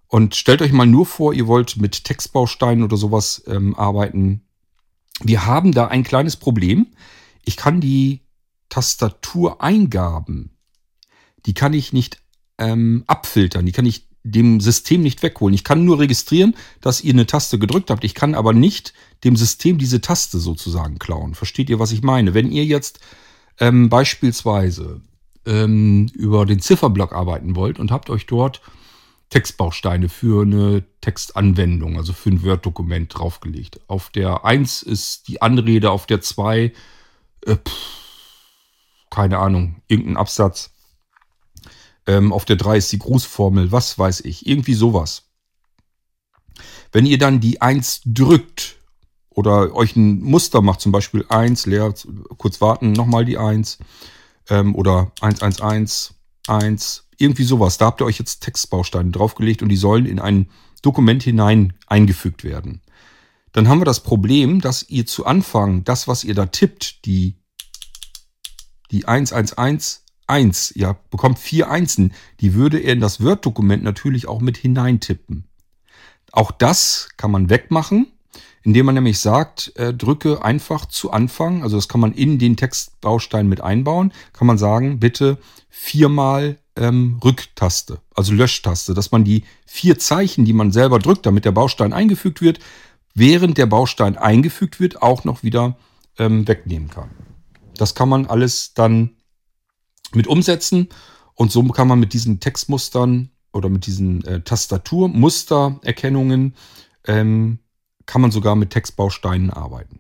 [0.08, 4.46] Und stellt euch mal nur vor, ihr wollt mit Textbausteinen oder sowas ähm, arbeiten.
[5.22, 6.88] Wir haben da ein kleines Problem.
[7.44, 8.22] Ich kann die
[8.70, 10.58] Tastatureingaben,
[11.46, 12.22] die kann ich nicht
[12.58, 15.54] ähm, abfiltern, die kann ich dem System nicht wegholen.
[15.54, 18.04] Ich kann nur registrieren, dass ihr eine Taste gedrückt habt.
[18.04, 21.36] Ich kann aber nicht dem System diese Taste sozusagen klauen.
[21.36, 22.34] Versteht ihr, was ich meine?
[22.34, 23.00] Wenn ihr jetzt
[23.60, 25.02] ähm, beispielsweise
[25.46, 28.62] ähm, über den Zifferblock arbeiten wollt und habt euch dort
[29.30, 33.80] Textbausteine für eine Textanwendung, also für ein Word-Dokument draufgelegt.
[33.88, 36.72] Auf der 1 ist die Anrede, auf der 2,
[37.46, 37.58] äh,
[39.10, 40.73] keine Ahnung, irgendein Absatz.
[42.06, 45.30] Ähm, auf der 3 ist die Grußformel, was weiß ich, irgendwie sowas.
[46.92, 48.78] Wenn ihr dann die 1 drückt
[49.30, 51.94] oder euch ein Muster macht, zum Beispiel 1, leer,
[52.38, 53.80] kurz warten, nochmal die 1
[54.50, 56.14] ähm, oder 111,
[56.48, 57.78] 1, irgendwie sowas.
[57.78, 60.50] Da habt ihr euch jetzt Textbausteine draufgelegt und die sollen in ein
[60.82, 62.82] Dokument hinein eingefügt werden.
[63.54, 67.38] Dann haben wir das Problem, dass ihr zu Anfang das, was ihr da tippt, die,
[68.92, 69.06] die
[70.34, 75.46] 1111, ihr bekommt vier Einsen, die würde er in das Word-Dokument natürlich auch mit hineintippen.
[76.32, 78.08] Auch das kann man wegmachen
[78.64, 82.56] indem man nämlich sagt, äh, drücke einfach zu Anfang, also das kann man in den
[82.56, 85.38] Textbaustein mit einbauen, kann man sagen, bitte
[85.70, 91.46] viermal ähm, Rücktaste, also Löschtaste, dass man die vier Zeichen, die man selber drückt, damit
[91.46, 92.60] der Baustein eingefügt wird,
[93.14, 95.78] während der Baustein eingefügt wird, auch noch wieder
[96.18, 97.10] ähm, wegnehmen kann.
[97.76, 99.12] Das kann man alles dann
[100.16, 100.90] mit umsetzen
[101.36, 106.56] und so kann man mit diesen Textmustern oder mit diesen äh, Tastaturmustererkennungen
[107.06, 107.60] ähm,
[108.06, 110.00] kann man sogar mit Textbausteinen arbeiten.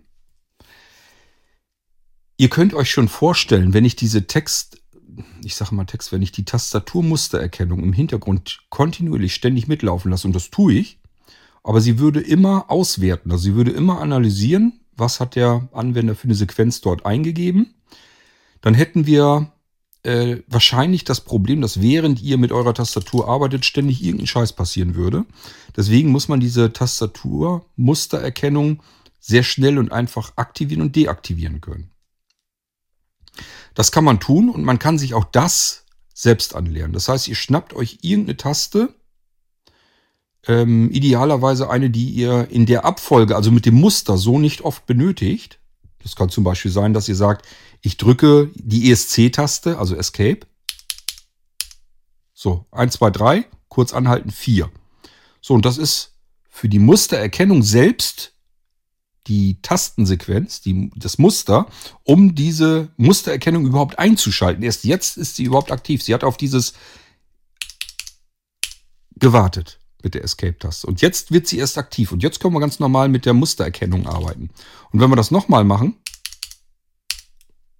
[2.37, 4.81] Ihr könnt euch schon vorstellen, wenn ich diese Text,
[5.43, 10.35] ich sage mal Text, wenn ich die Tastaturmustererkennung im Hintergrund kontinuierlich ständig mitlaufen lasse, und
[10.35, 10.99] das tue ich,
[11.63, 16.25] aber sie würde immer auswerten, also sie würde immer analysieren, was hat der Anwender für
[16.25, 17.73] eine Sequenz dort eingegeben.
[18.61, 19.52] Dann hätten wir
[20.03, 24.95] äh, wahrscheinlich das Problem, dass während ihr mit eurer Tastatur arbeitet, ständig irgendein Scheiß passieren
[24.95, 25.25] würde.
[25.75, 28.81] Deswegen muss man diese Tastatur-Mustererkennung
[29.19, 31.91] sehr schnell und einfach aktivieren und deaktivieren können.
[33.73, 36.93] Das kann man tun und man kann sich auch das selbst anlernen.
[36.93, 38.93] Das heißt, ihr schnappt euch irgendeine Taste,
[40.45, 44.85] ähm, idealerweise eine, die ihr in der Abfolge, also mit dem Muster, so nicht oft
[44.85, 45.59] benötigt.
[46.03, 47.47] Das kann zum Beispiel sein, dass ihr sagt,
[47.83, 50.39] ich drücke die ESC-Taste, also Escape.
[52.33, 54.71] So, 1, 2, 3, kurz anhalten, 4.
[55.41, 56.13] So, und das ist
[56.49, 58.33] für die Mustererkennung selbst
[59.27, 61.67] die Tastensequenz, die, das Muster,
[62.03, 64.63] um diese Mustererkennung überhaupt einzuschalten.
[64.63, 66.01] Erst jetzt ist sie überhaupt aktiv.
[66.03, 66.73] Sie hat auf dieses
[69.15, 70.87] gewartet mit der Escape-Taste.
[70.87, 72.11] Und jetzt wird sie erst aktiv.
[72.11, 74.49] Und jetzt können wir ganz normal mit der Mustererkennung arbeiten.
[74.91, 75.97] Und wenn wir das nochmal machen,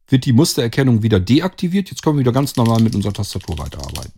[0.07, 1.89] wird die Mustererkennung wieder deaktiviert.
[1.89, 4.13] Jetzt können wir wieder ganz normal mit unserer Tastatur weiterarbeiten.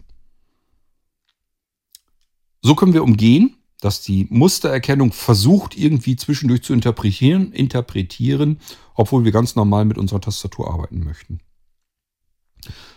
[2.62, 8.60] So können wir umgehen, dass die Mustererkennung versucht, irgendwie zwischendurch zu interpretieren, interpretieren,
[8.95, 11.39] obwohl wir ganz normal mit unserer Tastatur arbeiten möchten.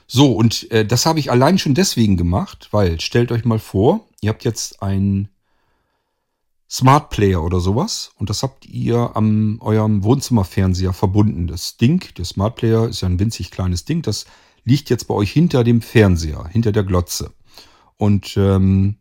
[0.06, 4.08] So, und äh, das habe ich allein schon deswegen gemacht, weil stellt euch mal vor,
[4.22, 5.28] ihr habt jetzt ein
[6.70, 11.46] Smart Player oder sowas und das habt ihr am eurem Wohnzimmerfernseher verbunden.
[11.46, 14.26] Das Ding, der Smart Player ist ja ein winzig kleines Ding, das
[14.64, 17.32] liegt jetzt bei euch hinter dem Fernseher, hinter der Glotze.
[17.96, 18.96] Und ähm,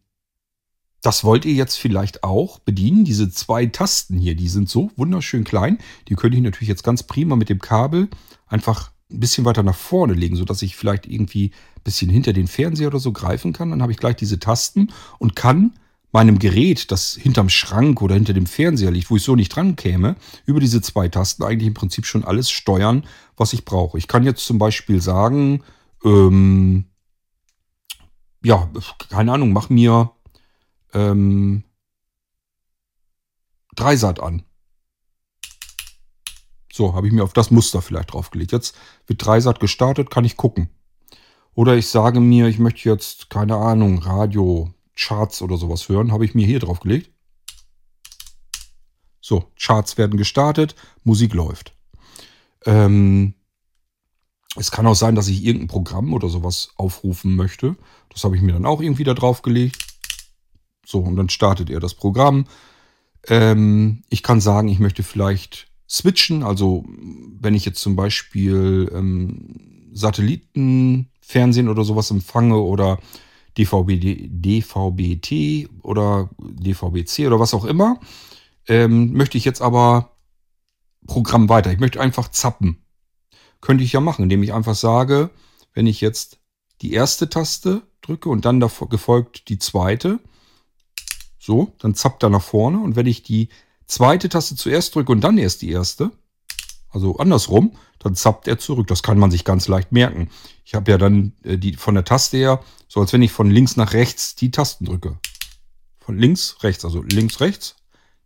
[1.01, 3.05] das wollt ihr jetzt vielleicht auch bedienen.
[3.05, 5.77] Diese zwei Tasten hier, die sind so wunderschön klein.
[6.07, 8.09] Die könnte ich natürlich jetzt ganz prima mit dem Kabel
[8.47, 12.47] einfach ein bisschen weiter nach vorne legen, sodass ich vielleicht irgendwie ein bisschen hinter den
[12.47, 13.69] Fernseher oder so greifen kann.
[13.69, 15.73] Dann habe ich gleich diese Tasten und kann
[16.11, 19.75] meinem Gerät, das hinterm Schrank oder hinter dem Fernseher liegt, wo ich so nicht dran
[19.75, 20.15] käme,
[20.45, 23.97] über diese zwei Tasten eigentlich im Prinzip schon alles steuern, was ich brauche.
[23.97, 25.63] Ich kann jetzt zum Beispiel sagen,
[26.03, 26.85] ähm,
[28.43, 28.69] ja,
[29.09, 30.11] keine Ahnung, mach mir
[30.93, 31.63] ähm,
[33.75, 34.43] Dreisat an.
[36.71, 38.51] So, habe ich mir auf das Muster vielleicht draufgelegt.
[38.51, 38.75] Jetzt
[39.07, 40.69] wird Dreisat gestartet, kann ich gucken.
[41.53, 46.25] Oder ich sage mir, ich möchte jetzt, keine Ahnung, Radio, Charts oder sowas hören, habe
[46.25, 47.11] ich mir hier draufgelegt.
[49.21, 51.73] So, Charts werden gestartet, Musik läuft.
[52.65, 53.33] Ähm,
[54.55, 57.75] es kann auch sein, dass ich irgendein Programm oder sowas aufrufen möchte.
[58.09, 59.77] Das habe ich mir dann auch irgendwie da draufgelegt.
[60.85, 62.47] So, und dann startet er das Programm.
[63.27, 66.43] Ähm, ich kann sagen, ich möchte vielleicht switchen.
[66.43, 66.85] Also,
[67.39, 72.99] wenn ich jetzt zum Beispiel ähm, Satellitenfernsehen oder sowas empfange oder
[73.57, 77.99] DVB, DVB-T oder DVB-C oder was auch immer,
[78.67, 80.17] ähm, möchte ich jetzt aber
[81.05, 81.71] Programm weiter.
[81.71, 82.83] Ich möchte einfach zappen.
[83.61, 85.31] Könnte ich ja machen, indem ich einfach sage,
[85.73, 86.39] wenn ich jetzt
[86.81, 90.19] die erste Taste drücke und dann davor gefolgt die zweite,
[91.39, 92.79] so, dann zappt er nach vorne.
[92.79, 93.49] Und wenn ich die
[93.85, 96.11] zweite Taste zuerst drücke und dann erst die erste,
[96.89, 98.87] also andersrum, dann zappt er zurück.
[98.87, 100.29] Das kann man sich ganz leicht merken.
[100.65, 103.49] Ich habe ja dann äh, die von der Taste her, so als wenn ich von
[103.49, 105.17] links nach rechts die Tasten drücke.
[105.99, 107.75] Von links, rechts, also links, rechts,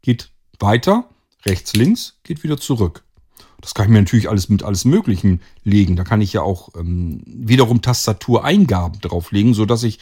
[0.02, 1.06] geht weiter,
[1.46, 3.04] rechts, links, geht wieder zurück.
[3.62, 5.96] Das kann ich mir natürlich alles mit alles Möglichen legen.
[5.96, 10.00] Da kann ich ja auch ähm, wiederum Tastatureingaben drauflegen, sodass ich,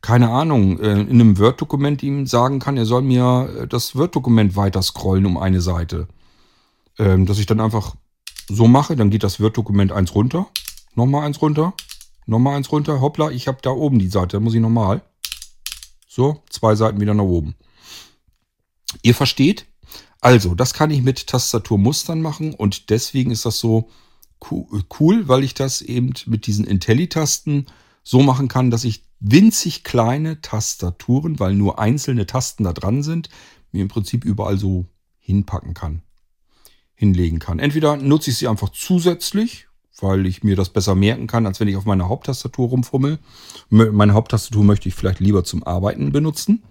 [0.00, 4.56] keine Ahnung, äh, in einem Word-Dokument ihm sagen kann, er soll mir äh, das Word-Dokument
[4.56, 6.06] weiter scrollen um eine Seite.
[6.98, 7.96] Ähm, dass ich dann einfach
[8.48, 10.48] so mache, dann geht das Word-Dokument eins runter,
[10.94, 11.74] nochmal eins runter,
[12.26, 15.02] nochmal eins runter, hoppla, ich habe da oben die Seite, da muss ich nochmal.
[16.06, 17.54] So, zwei Seiten wieder nach oben.
[19.02, 19.66] Ihr versteht?
[20.20, 23.88] Also, das kann ich mit Tastaturmustern machen und deswegen ist das so
[24.50, 27.66] cool, weil ich das eben mit diesen Intelli-Tasten
[28.02, 33.28] so machen kann, dass ich winzig kleine Tastaturen, weil nur einzelne Tasten da dran sind,
[33.70, 34.86] mir im Prinzip überall so
[35.18, 36.02] hinpacken kann,
[37.02, 37.58] hinlegen kann.
[37.58, 39.66] Entweder nutze ich sie einfach zusätzlich,
[40.00, 43.18] weil ich mir das besser merken kann, als wenn ich auf meiner Haupttastatur rumfummel.
[43.70, 46.62] Meine Haupttastatur möchte ich vielleicht lieber zum Arbeiten benutzen.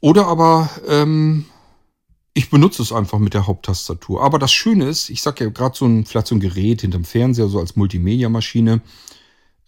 [0.00, 1.44] Oder aber ähm,
[2.32, 4.22] ich benutze es einfach mit der Haupttastatur.
[4.22, 7.04] Aber das Schöne ist, ich sage ja gerade so ein, vielleicht so ein Gerät hinterm
[7.04, 8.80] Fernseher, so als Multimedia-Maschine.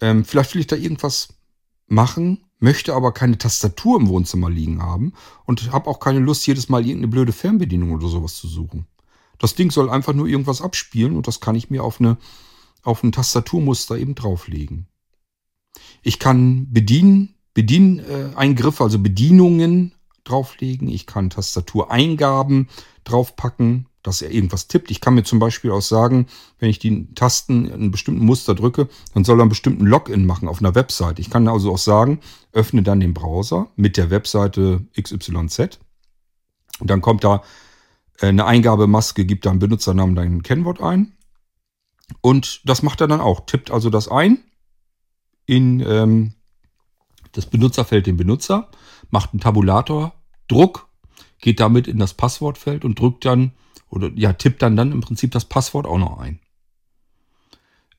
[0.01, 1.35] Ähm, vielleicht will ich da irgendwas
[1.87, 5.13] machen, möchte aber keine Tastatur im Wohnzimmer liegen haben
[5.45, 8.87] und habe auch keine Lust, jedes Mal irgendeine blöde Fernbedienung oder sowas zu suchen.
[9.43, 12.17] Das Ding soll einfach nur irgendwas abspielen und das kann ich mir auf, eine,
[12.85, 14.87] auf ein Tastaturmuster eben drauflegen.
[16.03, 20.87] Ich kann bedienen, Bedieneingriffe, also Bedienungen drauflegen.
[20.89, 22.69] Ich kann Tastatureingaben
[23.03, 24.93] draufpacken, dass er irgendwas tippt.
[24.93, 26.29] Ich kann mir zum Beispiel auch sagen,
[26.61, 30.25] wenn ich die Tasten in einem bestimmten Muster drücke, dann soll er einen bestimmten Login
[30.25, 31.21] machen auf einer Webseite.
[31.21, 32.21] Ich kann also auch sagen,
[32.53, 35.81] öffne dann den Browser mit der Webseite XYZ.
[36.79, 37.43] Und dann kommt da
[38.29, 41.15] eine Eingabemaske, gibt da einen Benutzernamen, dein Kennwort ein.
[42.21, 43.47] Und das macht er dann auch.
[43.47, 44.39] Tippt also das ein
[45.47, 46.35] in ähm,
[47.33, 48.71] das Benutzerfeld den Benutzer
[49.11, 50.15] macht einen Tabulator,
[50.49, 50.89] Druck,
[51.39, 53.53] geht damit in das Passwortfeld und drückt dann
[53.89, 56.41] oder ja, tippt dann dann im Prinzip das Passwort auch noch ein.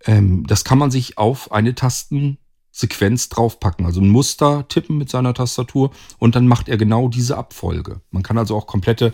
[0.06, 5.34] Ähm, das kann man sich auf eine Tastensequenz draufpacken, also ein Muster tippen mit seiner
[5.34, 8.02] Tastatur und dann macht er genau diese Abfolge.
[8.12, 9.14] Man kann also auch komplette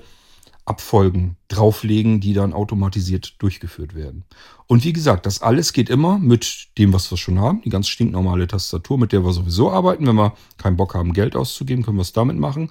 [0.69, 4.23] Abfolgen drauflegen, die dann automatisiert durchgeführt werden.
[4.67, 7.61] Und wie gesagt, das alles geht immer mit dem, was wir schon haben.
[7.63, 10.05] Die ganz stinknormale Tastatur, mit der wir sowieso arbeiten.
[10.05, 12.69] Wenn wir keinen Bock haben, Geld auszugeben, können wir es damit machen.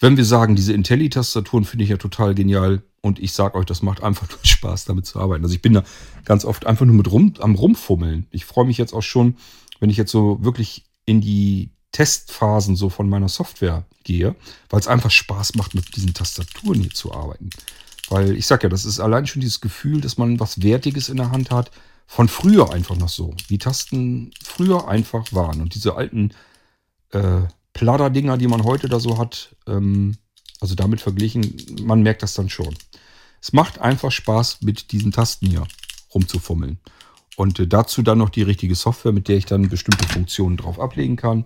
[0.00, 3.82] Wenn wir sagen, diese Intelli-Tastaturen finde ich ja total genial und ich sage euch, das
[3.82, 5.44] macht einfach Spaß, damit zu arbeiten.
[5.44, 5.84] Also ich bin da
[6.24, 8.26] ganz oft einfach nur mit rum, am Rumfummeln.
[8.32, 9.36] Ich freue mich jetzt auch schon,
[9.78, 14.34] wenn ich jetzt so wirklich in die Testphasen so von meiner Software gehe,
[14.70, 17.50] weil es einfach Spaß macht, mit diesen Tastaturen hier zu arbeiten.
[18.08, 21.18] Weil ich sag ja, das ist allein schon dieses Gefühl, dass man was Wertiges in
[21.18, 21.70] der Hand hat,
[22.06, 23.34] von früher einfach noch so.
[23.48, 25.60] Wie Tasten früher einfach waren.
[25.60, 26.32] Und diese alten
[27.10, 30.16] äh, Pladderdinger, die man heute da so hat, ähm,
[30.60, 32.74] also damit verglichen, man merkt das dann schon.
[33.40, 35.66] Es macht einfach Spaß, mit diesen Tasten hier
[36.14, 36.78] rumzufummeln.
[37.36, 40.80] Und äh, dazu dann noch die richtige Software, mit der ich dann bestimmte Funktionen drauf
[40.80, 41.44] ablegen kann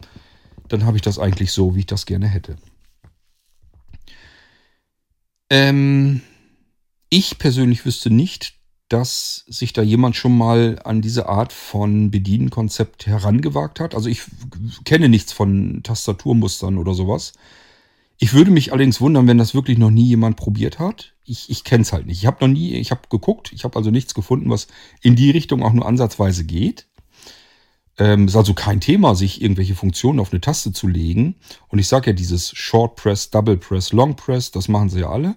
[0.68, 2.57] dann habe ich das eigentlich so, wie ich das gerne hätte.
[5.51, 6.22] Ähm,
[7.09, 8.55] ich persönlich wüsste nicht,
[8.88, 13.95] dass sich da jemand schon mal an diese Art von Bedienkonzept herangewagt hat.
[13.95, 14.22] Also ich
[14.84, 17.32] kenne nichts von Tastaturmustern oder sowas.
[18.18, 21.14] Ich würde mich allerdings wundern, wenn das wirklich noch nie jemand probiert hat.
[21.24, 22.18] Ich, ich kenne es halt nicht.
[22.18, 24.68] Ich habe noch nie, ich habe geguckt, ich habe also nichts gefunden, was
[25.03, 26.86] in die Richtung auch nur ansatzweise geht.
[27.99, 31.36] Ähm, ist also kein Thema, sich irgendwelche Funktionen auf eine Taste zu legen.
[31.68, 35.11] Und ich sage ja, dieses Short Press, Double Press, Long Press, das machen sie ja
[35.11, 35.34] alle.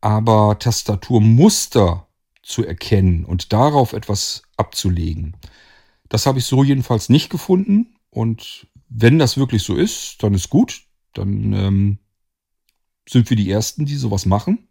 [0.00, 2.06] Aber Tastaturmuster
[2.42, 5.36] zu erkennen und darauf etwas abzulegen,
[6.08, 7.94] das habe ich so jedenfalls nicht gefunden.
[8.08, 10.82] Und wenn das wirklich so ist, dann ist gut.
[11.12, 11.98] Dann ähm,
[13.08, 14.68] sind wir die Ersten, die sowas machen.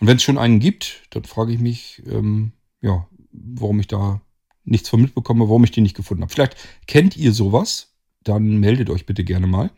[0.00, 4.20] Und wenn es schon einen gibt, dann frage ich mich, ähm, ja, warum ich da
[4.68, 6.32] nichts von mitbekomme, warum ich den nicht gefunden habe.
[6.32, 6.56] Vielleicht
[6.86, 7.94] kennt ihr sowas,
[8.24, 9.70] dann meldet euch bitte gerne mal.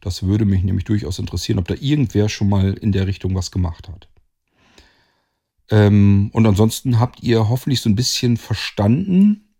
[0.00, 3.50] Das würde mich nämlich durchaus interessieren, ob da irgendwer schon mal in der Richtung was
[3.50, 4.08] gemacht hat.
[5.70, 9.54] Ähm, und ansonsten habt ihr hoffentlich so ein bisschen verstanden,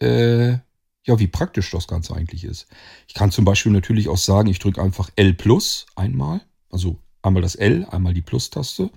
[0.00, 0.58] äh,
[1.04, 2.66] ja, wie praktisch das Ganze eigentlich ist.
[3.06, 7.42] Ich kann zum Beispiel natürlich auch sagen, ich drücke einfach L plus einmal, also einmal
[7.42, 8.90] das L, einmal die Plus-Taste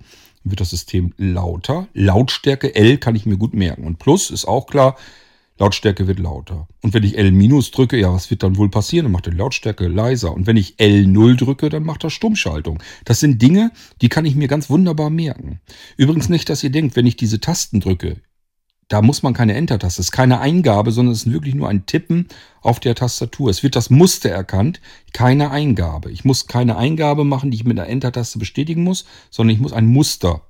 [0.44, 1.88] wird das System lauter.
[1.92, 3.84] Lautstärke L kann ich mir gut merken.
[3.84, 4.96] Und Plus ist auch klar,
[5.60, 6.66] Lautstärke wird lauter.
[6.80, 9.04] Und wenn ich L minus drücke, ja, was wird dann wohl passieren?
[9.04, 10.32] Dann macht er Lautstärke leiser.
[10.32, 12.82] Und wenn ich L0 drücke, dann macht er Stummschaltung.
[13.04, 15.60] Das sind Dinge, die kann ich mir ganz wunderbar merken.
[15.98, 18.16] Übrigens nicht, dass ihr denkt, wenn ich diese Tasten drücke,
[18.88, 20.00] da muss man keine Enter-Taste.
[20.00, 22.28] Es ist keine Eingabe, sondern es ist wirklich nur ein Tippen
[22.62, 23.50] auf der Tastatur.
[23.50, 24.80] Es wird das Muster erkannt,
[25.12, 26.10] keine Eingabe.
[26.10, 29.74] Ich muss keine Eingabe machen, die ich mit einer Enter-Taste bestätigen muss, sondern ich muss
[29.74, 30.40] ein Muster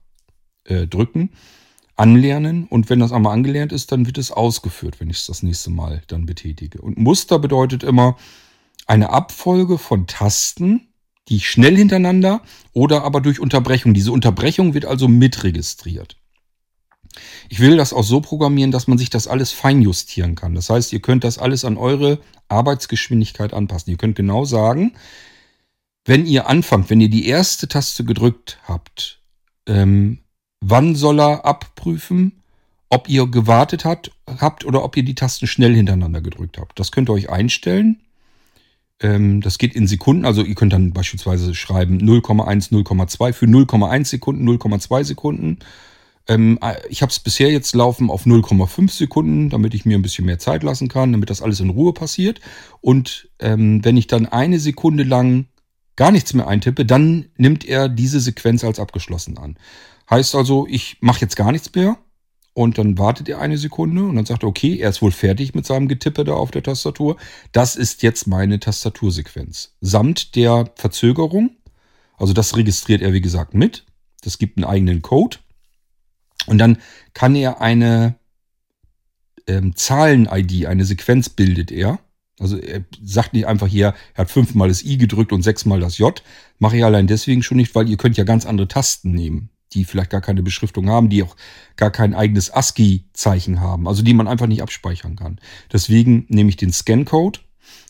[0.65, 1.31] äh, drücken,
[2.01, 5.43] anlernen und wenn das einmal angelernt ist, dann wird es ausgeführt, wenn ich es das
[5.43, 6.81] nächste Mal dann betätige.
[6.81, 8.17] Und Muster bedeutet immer
[8.87, 10.89] eine Abfolge von Tasten,
[11.29, 12.43] die schnell hintereinander
[12.73, 13.93] oder aber durch Unterbrechung.
[13.93, 16.17] Diese Unterbrechung wird also mitregistriert.
[17.51, 20.55] Ich will das auch so programmieren, dass man sich das alles feinjustieren kann.
[20.55, 23.91] Das heißt, ihr könnt das alles an eure Arbeitsgeschwindigkeit anpassen.
[23.91, 24.95] Ihr könnt genau sagen,
[26.07, 29.21] wenn ihr anfangt, wenn ihr die erste Taste gedrückt habt,
[29.67, 30.21] ähm,
[30.61, 32.43] wann soll er abprüfen,
[32.89, 36.79] ob ihr gewartet hat, habt oder ob ihr die Tasten schnell hintereinander gedrückt habt.
[36.79, 38.01] Das könnt ihr euch einstellen.
[39.01, 44.05] Ähm, das geht in Sekunden, also ihr könnt dann beispielsweise schreiben 0,1, 0,2 für 0,1
[44.07, 45.59] Sekunden, 0,2 Sekunden
[46.31, 50.03] ähm, äh, ich habe es bisher jetzt laufen auf 0,5 Sekunden, damit ich mir ein
[50.03, 52.41] bisschen mehr Zeit lassen kann, damit das alles in Ruhe passiert.
[52.81, 55.47] Und ähm, wenn ich dann eine Sekunde lang
[55.97, 59.57] gar nichts mehr eintippe, dann nimmt er diese Sequenz als abgeschlossen an.
[60.11, 61.97] Heißt also, ich mache jetzt gar nichts mehr
[62.53, 65.55] und dann wartet er eine Sekunde und dann sagt er, okay, er ist wohl fertig
[65.55, 67.17] mit seinem Getippe da auf der Tastatur.
[67.53, 69.77] Das ist jetzt meine Tastatursequenz.
[69.81, 71.51] Samt der Verzögerung.
[72.17, 73.87] Also das registriert er, wie gesagt, mit.
[74.23, 75.39] Das gibt einen eigenen Code.
[76.47, 76.79] Und dann
[77.15, 78.17] kann er eine
[79.47, 81.99] ähm, Zahlen-ID, eine Sequenz bildet er.
[82.39, 85.99] Also er sagt nicht einfach hier, er hat fünfmal das I gedrückt und sechsmal das
[85.99, 86.23] J.
[86.59, 89.85] Mache ich allein deswegen schon nicht, weil ihr könnt ja ganz andere Tasten nehmen, die
[89.85, 91.37] vielleicht gar keine Beschriftung haben, die auch
[91.77, 95.39] gar kein eigenes ASCII-Zeichen haben, also die man einfach nicht abspeichern kann.
[95.73, 97.41] Deswegen nehme ich den Scan-Code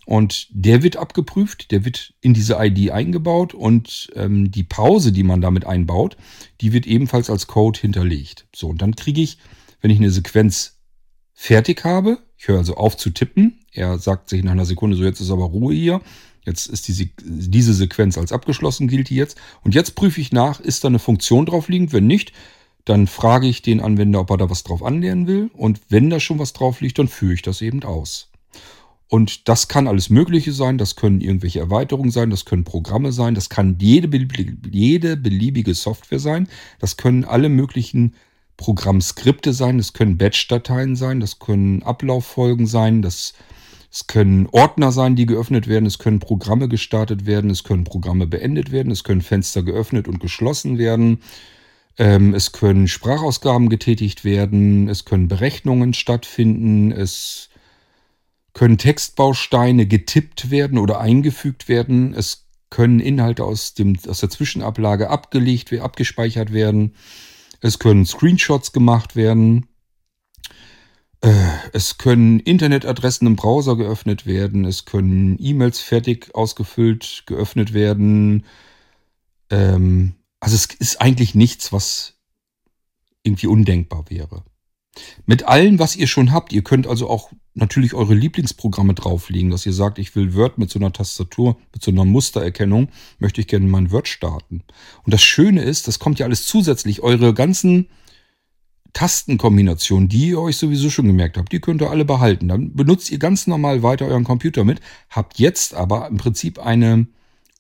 [0.06, 5.22] und der wird abgeprüft, der wird in diese ID eingebaut und ähm, die Pause, die
[5.22, 6.16] man damit einbaut,
[6.60, 8.46] die wird ebenfalls als Code hinterlegt.
[8.54, 9.38] So, und dann kriege ich,
[9.80, 10.80] wenn ich eine Sequenz
[11.32, 15.04] fertig habe, ich höre also auf zu tippen, er sagt sich nach einer Sekunde, so
[15.04, 16.00] jetzt ist aber Ruhe hier,
[16.44, 19.36] jetzt ist diese, diese Sequenz als abgeschlossen, gilt die jetzt.
[19.62, 22.32] Und jetzt prüfe ich nach, ist da eine Funktion drauf liegend, wenn nicht,
[22.84, 25.50] dann frage ich den Anwender, ob er da was drauf anlernen will.
[25.54, 28.30] Und wenn da schon was drauf liegt, dann führe ich das eben aus.
[29.08, 33.34] Und das kann alles Mögliche sein, das können irgendwelche Erweiterungen sein, das können Programme sein,
[33.34, 34.08] das kann jede,
[34.70, 38.14] jede beliebige Software sein, das können alle möglichen
[38.56, 43.34] Programmskripte sein, das können Batch-Dateien sein, das können Ablauffolgen sein, das,
[43.92, 48.26] es können Ordner sein, die geöffnet werden, es können Programme gestartet werden, es können Programme
[48.26, 51.20] beendet werden, es können Fenster geöffnet und geschlossen werden,
[51.98, 57.50] ähm, es können Sprachausgaben getätigt werden, es können Berechnungen stattfinden, es
[58.52, 62.14] können Textbausteine getippt werden oder eingefügt werden.
[62.14, 66.94] Es können Inhalte aus, dem, aus der Zwischenablage abgelegt, abgespeichert werden.
[67.60, 69.66] Es können Screenshots gemacht werden.
[71.22, 74.64] Äh, es können Internetadressen im Browser geöffnet werden.
[74.64, 78.46] Es können E-Mails fertig ausgefüllt geöffnet werden.
[79.50, 82.14] Ähm, also es ist eigentlich nichts, was
[83.22, 84.44] irgendwie undenkbar wäre.
[85.26, 89.66] Mit allem, was ihr schon habt, ihr könnt also auch natürlich eure Lieblingsprogramme drauflegen, dass
[89.66, 93.46] ihr sagt, ich will Word mit so einer Tastatur, mit so einer Mustererkennung, möchte ich
[93.46, 94.62] gerne mein Word starten.
[95.04, 97.88] Und das Schöne ist, das kommt ja alles zusätzlich, eure ganzen
[98.92, 102.48] Tastenkombinationen, die ihr euch sowieso schon gemerkt habt, die könnt ihr alle behalten.
[102.48, 104.80] Dann benutzt ihr ganz normal weiter euren Computer mit,
[105.10, 107.06] habt jetzt aber im Prinzip eine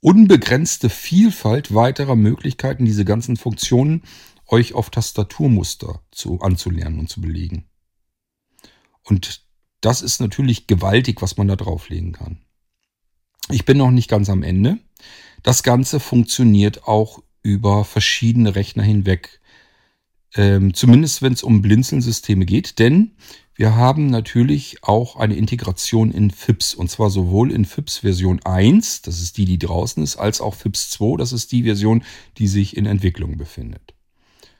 [0.00, 4.02] unbegrenzte Vielfalt weiterer Möglichkeiten, diese ganzen Funktionen
[4.46, 7.66] euch auf Tastaturmuster zu, anzulernen und zu belegen.
[9.02, 9.42] Und
[9.80, 12.38] das ist natürlich gewaltig, was man da drauflegen kann.
[13.50, 14.78] Ich bin noch nicht ganz am Ende.
[15.42, 19.40] Das Ganze funktioniert auch über verschiedene Rechner hinweg.
[20.34, 23.12] Ähm, zumindest wenn es um Blinzeln-Systeme geht, denn
[23.54, 29.02] wir haben natürlich auch eine Integration in FIPS und zwar sowohl in FIPS Version 1,
[29.02, 32.04] das ist die, die draußen ist, als auch FIPS 2, das ist die Version,
[32.38, 33.94] die sich in Entwicklung befindet.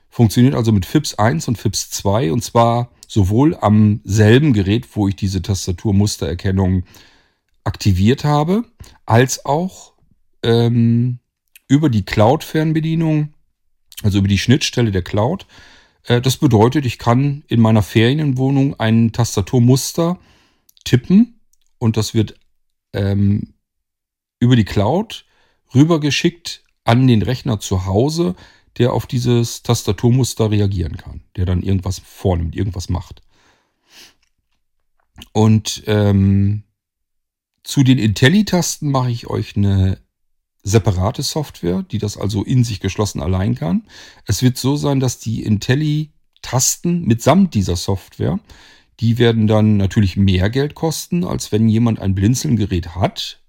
[0.09, 5.07] Funktioniert also mit FIPS 1 und FIPS 2 und zwar sowohl am selben Gerät, wo
[5.07, 6.83] ich diese Tastaturmustererkennung
[7.63, 8.65] aktiviert habe,
[9.05, 9.93] als auch
[10.43, 11.19] ähm,
[11.67, 13.33] über die Cloud-Fernbedienung,
[14.03, 15.45] also über die Schnittstelle der Cloud.
[16.03, 20.19] Äh, das bedeutet, ich kann in meiner Ferienwohnung ein Tastaturmuster
[20.83, 21.39] tippen
[21.77, 22.35] und das wird
[22.93, 23.53] ähm,
[24.39, 25.25] über die Cloud
[25.73, 28.35] rübergeschickt an den Rechner zu Hause,
[28.77, 33.21] der auf dieses Tastaturmuster reagieren kann, der dann irgendwas vornimmt, irgendwas macht.
[35.33, 36.63] Und ähm,
[37.63, 39.99] zu den Intelli-Tasten mache ich euch eine
[40.63, 43.83] separate Software, die das also in sich geschlossen allein kann.
[44.25, 48.39] Es wird so sein, dass die Intelli-Tasten mitsamt dieser Software,
[48.99, 53.41] die werden dann natürlich mehr Geld kosten, als wenn jemand ein Blinzelgerät hat,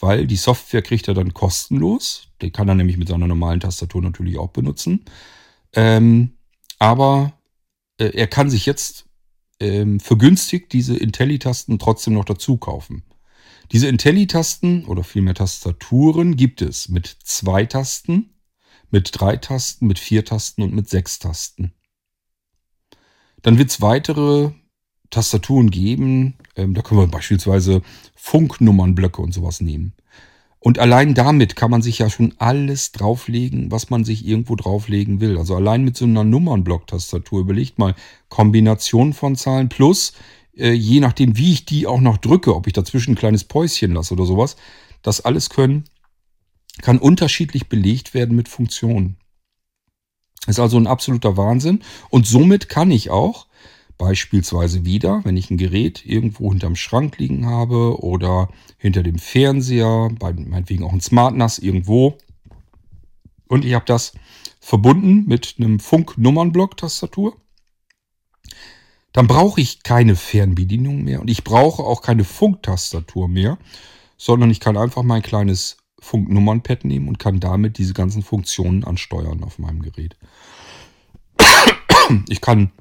[0.00, 2.28] weil die Software kriegt er dann kostenlos.
[2.42, 5.04] Den kann er nämlich mit seiner normalen Tastatur natürlich auch benutzen.
[5.72, 6.32] Ähm,
[6.78, 7.32] aber
[7.98, 9.06] äh, er kann sich jetzt
[9.60, 13.04] ähm, vergünstigt diese Intelli-Tasten trotzdem noch dazu kaufen.
[13.72, 18.30] Diese Intelli-Tasten oder vielmehr Tastaturen gibt es mit zwei Tasten,
[18.90, 21.72] mit drei Tasten, mit vier Tasten und mit sechs Tasten.
[23.42, 24.50] Dann wird es weitere
[25.10, 26.34] Tastaturen geben.
[26.56, 27.82] Ähm, da können wir beispielsweise
[28.14, 29.94] Funknummernblöcke und sowas nehmen.
[30.58, 35.20] Und allein damit kann man sich ja schon alles drauflegen, was man sich irgendwo drauflegen
[35.20, 35.38] will.
[35.38, 37.94] Also allein mit so einer Nummernblock-Tastatur überlegt mal
[38.28, 40.14] Kombination von Zahlen plus
[40.56, 43.92] äh, je nachdem, wie ich die auch noch drücke, ob ich dazwischen ein kleines Päuschen
[43.92, 44.56] lasse oder sowas,
[45.02, 45.84] das alles können,
[46.82, 49.16] kann unterschiedlich belegt werden mit Funktionen.
[50.46, 51.82] Ist also ein absoluter Wahnsinn.
[52.10, 53.46] Und somit kann ich auch
[53.98, 58.48] beispielsweise wieder, wenn ich ein Gerät irgendwo hinterm Schrank liegen habe oder
[58.78, 62.18] hinter dem Fernseher, bei, meinetwegen auch ein Smart NAS irgendwo,
[63.48, 64.12] und ich habe das
[64.60, 67.36] verbunden mit einem Funknummernblock-Tastatur,
[69.16, 73.56] dann brauche ich keine Fernbedienung mehr und ich brauche auch keine Funktastatur mehr,
[74.18, 79.42] sondern ich kann einfach mein kleines Funknummernpad nehmen und kann damit diese ganzen Funktionen ansteuern
[79.42, 80.18] auf meinem Gerät.
[82.28, 82.72] Ich kann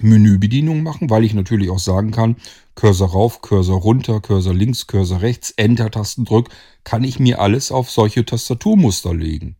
[0.00, 2.36] Menübedienung machen, weil ich natürlich auch sagen kann,
[2.74, 6.48] Cursor rauf, Cursor runter, Cursor links, Cursor rechts, Enter-Tasten drück,
[6.84, 9.56] kann ich mir alles auf solche Tastaturmuster legen.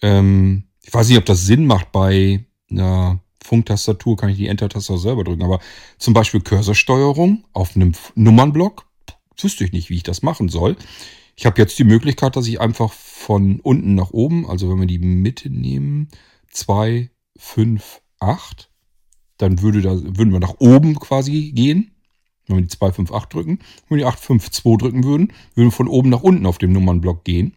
[0.00, 4.98] Ähm, ich weiß nicht, ob das Sinn macht bei einer Funktastatur kann ich die Enter-Taste
[4.98, 5.42] selber drücken.
[5.42, 5.60] Aber
[5.98, 8.86] zum Beispiel Cursorsteuerung auf einem Nummernblock,
[9.38, 10.76] wüsste ich nicht, wie ich das machen soll.
[11.36, 14.86] Ich habe jetzt die Möglichkeit, dass ich einfach von unten nach oben, also wenn wir
[14.86, 16.08] die Mitte nehmen,
[16.50, 18.70] 2, 5, 8,
[19.38, 21.90] dann würde da, würden wir nach oben quasi gehen.
[22.46, 25.32] Wenn wir die 2, 5, 8 drücken, wenn wir die 8, 5, 2 drücken würden,
[25.54, 27.56] würden wir von oben nach unten auf dem Nummernblock gehen.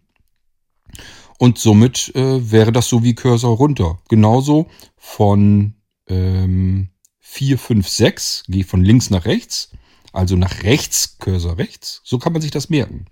[1.37, 3.99] Und somit äh, wäre das so wie Cursor runter.
[4.09, 5.74] Genauso von
[6.07, 6.89] ähm,
[7.19, 9.71] 4, 5, 6, gehe von links nach rechts,
[10.13, 12.01] also nach rechts, Cursor rechts.
[12.03, 13.05] So kann man sich das merken.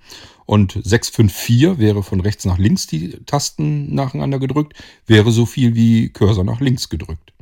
[0.45, 5.45] Und 6, 5, 4 wäre von rechts nach links die Tasten nacheinander gedrückt, wäre so
[5.45, 7.33] viel wie Cursor nach links gedrückt.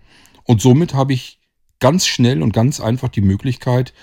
[0.43, 1.39] Und somit habe ich
[1.79, 3.93] ganz schnell und ganz einfach die Möglichkeit,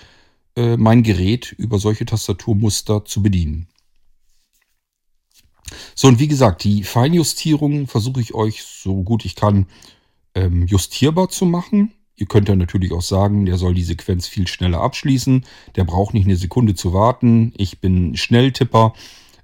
[0.55, 3.67] äh, mein Gerät über solche Tastaturmuster zu bedienen.
[5.95, 9.67] So, und wie gesagt, die Feinjustierung versuche ich euch so gut ich kann
[10.35, 11.93] ähm, justierbar zu machen.
[12.15, 15.45] Ihr könnt ja natürlich auch sagen, der soll die Sequenz viel schneller abschließen.
[15.75, 17.53] Der braucht nicht eine Sekunde zu warten.
[17.55, 18.93] Ich bin Schnelltipper.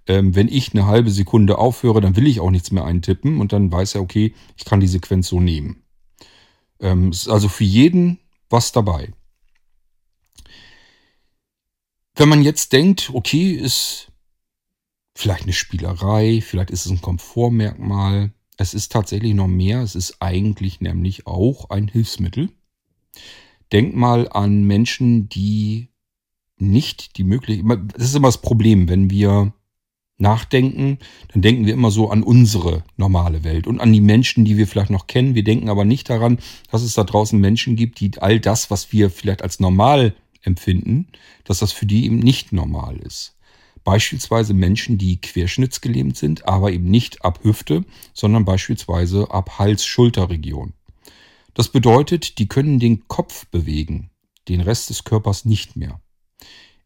[0.08, 3.54] Ähm, wenn ich eine halbe Sekunde aufhöre, dann will ich auch nichts mehr eintippen und
[3.54, 5.84] dann weiß er, okay, ich kann die Sequenz so nehmen.
[6.80, 8.20] Ähm, ist also für jeden
[8.50, 9.14] was dabei.
[12.16, 14.12] Wenn man jetzt denkt, okay, ist
[15.16, 19.82] vielleicht eine Spielerei, vielleicht ist es ein Komfortmerkmal, es ist tatsächlich noch mehr.
[19.82, 22.50] Es ist eigentlich nämlich auch ein Hilfsmittel.
[23.72, 25.90] Denk mal an Menschen, die
[26.58, 27.80] nicht die Möglichkeit.
[27.94, 29.54] Das ist immer das Problem, wenn wir
[30.18, 31.00] nachdenken,
[31.34, 34.68] dann denken wir immer so an unsere normale Welt und an die Menschen, die wir
[34.68, 35.36] vielleicht noch kennen.
[35.36, 36.40] Wir denken aber nicht daran,
[36.72, 41.08] dass es da draußen Menschen gibt, die all das, was wir vielleicht als normal empfinden,
[41.44, 43.35] dass das für die eben nicht normal ist.
[43.86, 50.74] Beispielsweise Menschen, die querschnittsgelähmt sind, aber eben nicht ab Hüfte, sondern beispielsweise ab Hals-Schulterregion.
[51.54, 54.10] Das bedeutet, die können den Kopf bewegen,
[54.50, 56.02] den Rest des Körpers nicht mehr.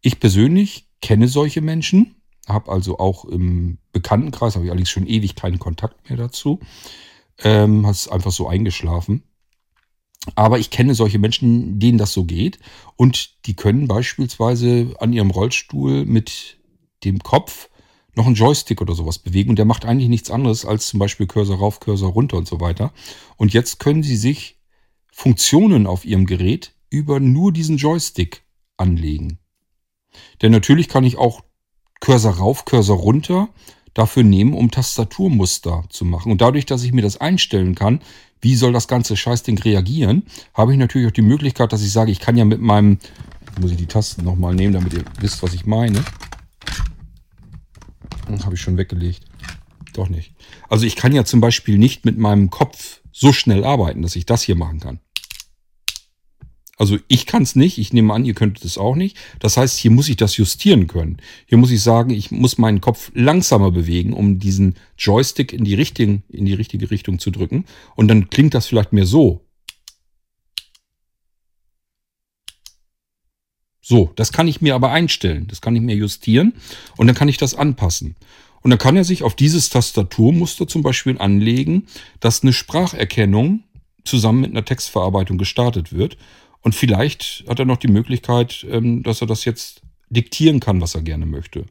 [0.02, 2.16] Ich persönlich kenne solche Menschen,
[2.48, 6.60] habe also auch im Bekanntenkreis, habe ich allerdings schon ewig keinen Kontakt mehr dazu,
[7.40, 9.24] ähm, hat es einfach so eingeschlafen.
[10.36, 12.60] Aber ich kenne solche Menschen, denen das so geht.
[12.98, 16.59] Und die können beispielsweise an ihrem Rollstuhl mit
[17.04, 17.70] dem Kopf
[18.16, 19.52] noch einen Joystick oder sowas bewegen.
[19.52, 22.60] Und der macht eigentlich nichts anderes als zum Beispiel Cursor rauf, Cursor runter und so
[22.60, 22.92] weiter.
[23.38, 24.60] Und jetzt können sie sich
[25.12, 28.44] Funktionen auf ihrem Gerät über nur diesen Joystick
[28.78, 29.40] anlegen.
[30.42, 31.42] Denn natürlich kann ich auch
[32.00, 33.50] Cursor rauf, Cursor runter
[33.94, 36.32] dafür nehmen, um Tastaturmuster zu machen.
[36.32, 38.02] Und dadurch, dass ich mir das einstellen kann,
[38.42, 40.24] wie soll das ganze Scheißding reagieren,
[40.54, 43.00] habe ich natürlich auch die Möglichkeit, dass ich sage, ich kann ja mit meinem,
[43.60, 46.04] muss ich die Tasten nochmal nehmen, damit ihr wisst, was ich meine.
[48.28, 49.26] Hm, habe ich schon weggelegt.
[49.94, 50.34] Doch nicht.
[50.68, 54.26] Also ich kann ja zum Beispiel nicht mit meinem Kopf so schnell arbeiten, dass ich
[54.26, 55.00] das hier machen kann.
[56.80, 59.18] Also ich kann es nicht, ich nehme an, ihr könntet es auch nicht.
[59.40, 61.18] Das heißt, hier muss ich das justieren können.
[61.46, 65.74] Hier muss ich sagen, ich muss meinen Kopf langsamer bewegen, um diesen Joystick in die,
[65.74, 67.66] richtigen, in die richtige Richtung zu drücken.
[67.96, 69.46] Und dann klingt das vielleicht mehr so.
[73.90, 75.48] So, das kann ich mir aber einstellen.
[75.48, 76.54] Das kann ich mir justieren
[76.96, 78.16] und dann kann ich das anpassen.
[78.62, 81.88] Und dann kann er sich auf dieses Tastaturmuster zum Beispiel anlegen,
[82.20, 83.64] dass eine Spracherkennung
[84.06, 86.18] zusammen mit einer Textverarbeitung gestartet wird.
[86.62, 89.82] Und vielleicht hat er noch die Möglichkeit, ähm, dass er das jetzt
[90.12, 91.66] diktieren kann, was er gerne möchte.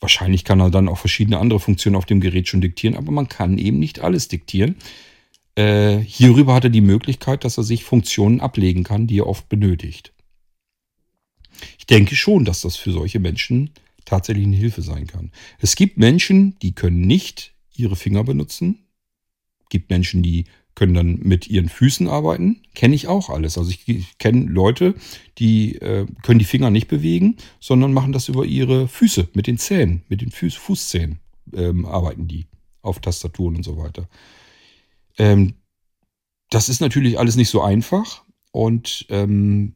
[0.00, 3.28] Wahrscheinlich kann er dann auch verschiedene andere Funktionen auf dem Gerät schon diktieren, aber man
[3.28, 4.74] kann eben nicht alles diktieren.
[5.54, 9.48] Äh, hierüber hat er die Möglichkeit, dass er sich Funktionen ablegen kann, die er oft
[9.48, 10.12] benötigt.
[11.78, 13.70] Ich denke schon, dass das für solche Menschen
[14.04, 15.30] tatsächlich eine Hilfe sein kann.
[15.58, 18.86] Es gibt Menschen, die können nicht ihre Finger benutzen.
[19.60, 20.44] Es gibt Menschen, die
[20.74, 22.62] können dann mit ihren Füßen arbeiten.
[22.74, 23.58] Kenne ich auch alles.
[23.58, 24.94] Also ich kenne Leute,
[25.38, 29.58] die äh, können die Finger nicht bewegen, sondern machen das über ihre Füße, mit den
[29.58, 31.20] Zähnen, mit den Fuß Fußzähnen
[31.54, 32.46] ähm, arbeiten die
[32.82, 34.08] auf Tastaturen und so weiter.
[35.18, 35.54] Ähm,
[36.50, 38.24] das ist natürlich alles nicht so einfach.
[38.50, 39.74] Und ähm,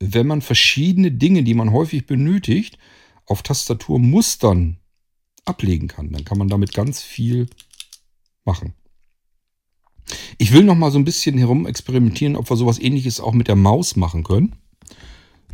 [0.00, 2.78] wenn man verschiedene Dinge, die man häufig benötigt,
[3.26, 4.78] auf Tastaturmustern
[5.44, 7.46] ablegen kann, dann kann man damit ganz viel
[8.44, 8.74] machen.
[10.38, 13.48] Ich will noch mal so ein bisschen herum experimentieren, ob wir sowas ähnliches auch mit
[13.48, 14.54] der Maus machen können.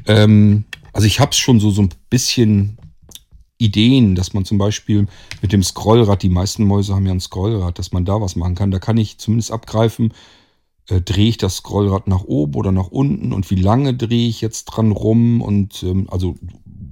[0.07, 2.79] Ähm, also ich habe es schon so, so ein bisschen
[3.57, 5.07] Ideen, dass man zum Beispiel
[5.41, 8.57] mit dem Scrollrad, die meisten Mäuse haben ja ein Scrollrad, dass man da was machen
[8.57, 8.71] kann.
[8.71, 10.13] Da kann ich zumindest abgreifen,
[10.87, 14.65] drehe ich das Scrollrad nach oben oder nach unten und wie lange drehe ich jetzt
[14.65, 16.37] dran rum und ähm, also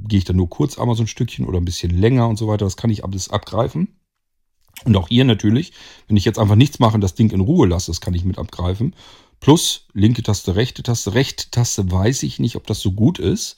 [0.07, 2.49] gehe ich da nur kurz einmal so ein Stückchen oder ein bisschen länger und so
[2.49, 2.65] weiter.
[2.65, 3.89] Das kann ich alles abgreifen.
[4.85, 5.73] Und auch ihr natürlich,
[6.09, 8.25] wenn ich jetzt einfach nichts mache und das Ding in Ruhe lasse, das kann ich
[8.25, 8.95] mit abgreifen.
[9.41, 11.15] Plus linke Taste, rechte Taste.
[11.15, 13.57] Rechte Taste weiß ich nicht, ob das so gut ist,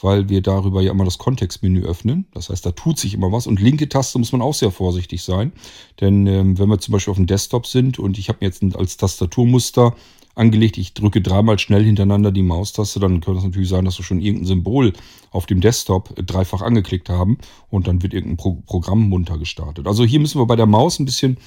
[0.00, 2.26] weil wir darüber ja immer das Kontextmenü öffnen.
[2.32, 3.46] Das heißt, da tut sich immer was.
[3.46, 5.52] Und linke Taste muss man auch sehr vorsichtig sein.
[6.00, 8.62] Denn ähm, wenn wir zum Beispiel auf dem Desktop sind und ich habe mir jetzt
[8.76, 9.94] als Tastaturmuster
[10.34, 14.04] angelegt, ich drücke dreimal schnell hintereinander die Maustaste, dann könnte es natürlich sein, dass wir
[14.04, 14.92] schon irgendein Symbol
[15.30, 17.38] auf dem Desktop dreifach angeklickt haben
[17.70, 19.86] und dann wird irgendein Pro Programm munter gestartet.
[19.86, 21.38] Also hier müssen wir bei der Maus ein bisschen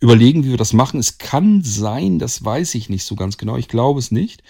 [0.00, 0.98] überlegen, wie wir das machen.
[0.98, 4.42] Es kann sein, das weiß ich nicht so ganz genau, ich glaube es nicht,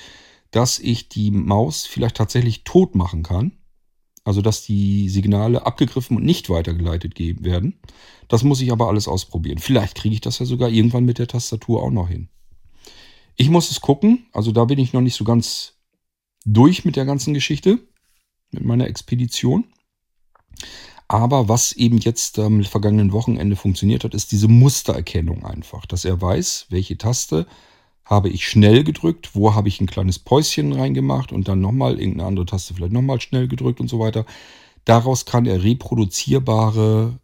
[0.51, 3.53] dass ich die Maus vielleicht tatsächlich tot machen kann.
[4.25, 7.81] Also dass die Signale abgegriffen und nicht weitergeleitet werden.
[8.29, 9.59] Das muss ich aber alles ausprobieren.
[9.59, 12.29] Vielleicht kriege ich das ja sogar irgendwann mit der Tastatur auch noch hin.
[13.37, 14.27] Ich muss es gucken.
[14.33, 15.79] Also da bin ich noch nicht so ganz
[16.45, 17.79] durch mit der ganzen Geschichte,
[18.51, 19.65] mit meiner Expedition.
[21.07, 26.21] Aber was eben jetzt am vergangenen Wochenende funktioniert hat, ist diese Mustererkennung einfach, dass er
[26.21, 27.47] weiß, welche Taste
[28.09, 32.27] habe ich schnell gedrückt, wo habe ich ein kleines Päuschen reingemacht und dann nochmal irgendeine
[32.27, 34.25] andere Taste vielleicht nochmal schnell gedrückt und so weiter.
[34.87, 37.19] Daraus kann er reproduzierbare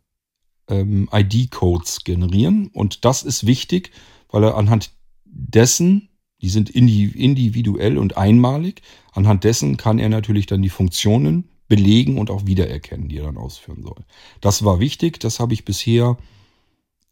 [0.69, 3.93] ähm, ID-Codes generieren und das ist wichtig,
[4.29, 4.91] weil er anhand
[5.25, 6.11] dessen,
[6.43, 8.83] die sind individuell und einmalig,
[9.13, 13.39] anhand dessen kann er natürlich dann die Funktionen belegen und auch wiedererkennen, die er dann
[13.39, 14.05] ausführen soll.
[14.43, 16.19] Das war wichtig, das habe ich bisher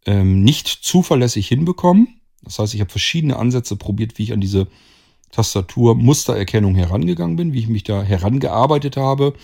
[0.04, 2.20] ähm, nicht zuverlässig hinbekommen.
[2.44, 4.66] Das heißt, ich habe verschiedene Ansätze probiert, wie ich an diese
[5.32, 9.34] Tastatur-Mustererkennung herangegangen bin, wie ich mich da herangearbeitet habe.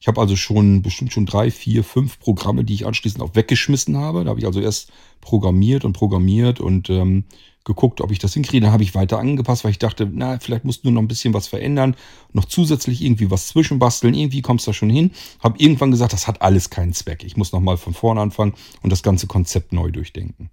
[0.00, 3.96] Ich habe also schon bestimmt schon drei, vier, fünf Programme, die ich anschließend auch weggeschmissen
[3.96, 4.24] habe.
[4.24, 7.24] Da habe ich also erst programmiert und programmiert und ähm,
[7.64, 8.64] geguckt, ob ich das hinkriege.
[8.64, 11.34] Dann habe ich weiter angepasst, weil ich dachte, na, vielleicht musst du noch ein bisschen
[11.34, 11.96] was verändern,
[12.32, 15.10] noch zusätzlich irgendwie was zwischenbasteln, irgendwie kommst du da schon hin.
[15.40, 17.24] Habe irgendwann gesagt, das hat alles keinen Zweck.
[17.24, 20.50] Ich muss nochmal von vorne anfangen und das ganze Konzept neu durchdenken.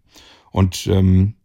[0.51, 1.36] Und ähm,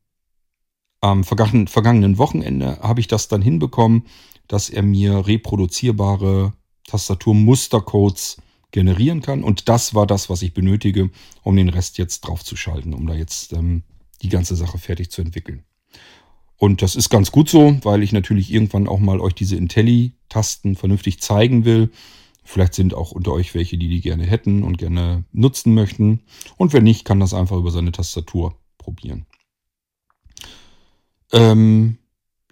[1.01, 4.05] am vergangenen, vergangenen Wochenende habe ich das dann hinbekommen,
[4.49, 6.53] dass er mir reproduzierbare
[6.87, 8.39] Tastaturmustercodes
[8.71, 9.45] generieren kann.
[9.45, 11.11] Und das war das, was ich benötige,
[11.43, 13.83] um den Rest jetzt draufzuschalten, um da jetzt ähm,
[14.23, 15.65] die ganze Sache fertig zu entwickeln.
[16.57, 20.75] Und das ist ganz gut so, weil ich natürlich irgendwann auch mal euch diese Intelli-Tasten
[20.75, 21.91] vernünftig zeigen will.
[22.43, 26.23] Vielleicht sind auch unter euch welche, die die gerne hätten und gerne nutzen möchten.
[26.57, 29.27] Und wenn nicht, kann das einfach über seine Tastatur probieren.
[31.33, 31.99] Ähm,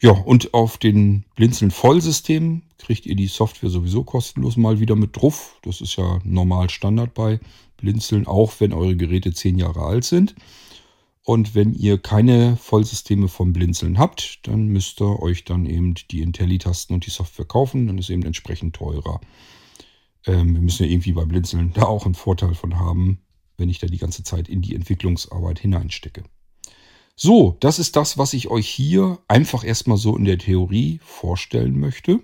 [0.02, 5.16] ja, und auf den Blinzeln Vollsystem kriegt ihr die Software sowieso kostenlos mal wieder mit
[5.16, 5.58] drauf.
[5.62, 7.40] Das ist ja normal Standard bei
[7.78, 10.34] Blinzeln, auch wenn eure Geräte zehn Jahre alt sind.
[11.22, 16.20] Und wenn ihr keine Vollsysteme vom Blinzeln habt, dann müsst ihr euch dann eben die
[16.20, 17.88] Intelli-Tasten und die Software kaufen.
[17.88, 19.20] Dann ist eben entsprechend teurer.
[20.26, 23.18] Ähm, wir müssen ja irgendwie bei Blinzeln da auch einen Vorteil von haben,
[23.56, 26.22] wenn ich da die ganze Zeit in die Entwicklungsarbeit hineinstecke.
[27.18, 31.80] So, das ist das, was ich euch hier einfach erstmal so in der Theorie vorstellen
[31.80, 32.20] möchte.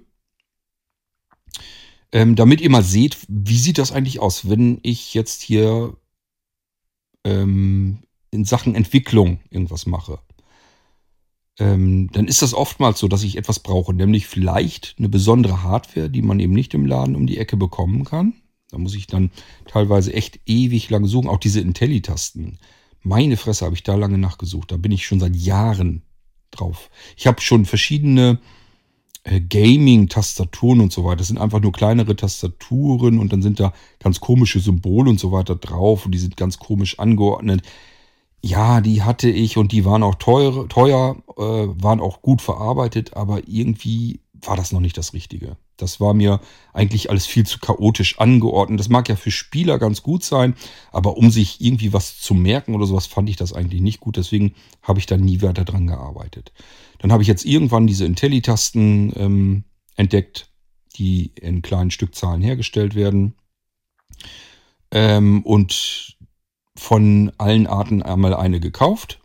[2.13, 5.97] Ähm, damit ihr mal seht, wie sieht das eigentlich aus, wenn ich jetzt hier
[7.25, 10.19] ähm, in Sachen Entwicklung irgendwas mache.
[11.59, 16.11] Ähm, dann ist das oftmals so, dass ich etwas brauche, nämlich vielleicht eine besondere Hardware,
[16.11, 18.35] die man eben nicht im Laden um die Ecke bekommen kann.
[18.71, 19.31] Da muss ich dann
[19.67, 21.29] teilweise echt ewig lang suchen.
[21.29, 22.59] Auch diese Intelli-Tasten
[23.03, 24.73] meine Fresse, habe ich da lange nachgesucht.
[24.73, 26.03] Da bin ich schon seit Jahren
[26.51, 26.91] drauf.
[27.17, 28.39] Ich habe schon verschiedene
[29.25, 31.17] äh, Gaming-Tastaturen und so weiter.
[31.17, 35.33] Das sind einfach nur kleinere Tastaturen und dann sind da ganz komische Symbole und so
[35.33, 37.63] weiter drauf und die sind ganz komisch angeordnet.
[38.45, 43.15] Ja, die hatte ich und die waren auch teuer, teuer äh, waren auch gut verarbeitet,
[43.15, 45.57] aber irgendwie war das noch nicht das Richtige.
[45.77, 46.41] Das war mir
[46.73, 48.81] eigentlich alles viel zu chaotisch angeordnet.
[48.81, 50.55] Das mag ja für Spieler ganz gut sein,
[50.91, 54.17] aber um sich irgendwie was zu merken oder sowas fand ich das eigentlich nicht gut.
[54.17, 56.53] Deswegen habe ich da nie weiter dran gearbeitet.
[56.99, 59.65] Dann habe ich jetzt irgendwann diese Intelli-Tasten ähm,
[59.97, 60.51] entdeckt,
[60.97, 63.35] die in kleinen Stückzahlen hergestellt werden.
[64.91, 66.17] Ähm, und
[66.77, 69.21] von allen Arten einmal eine gekauft.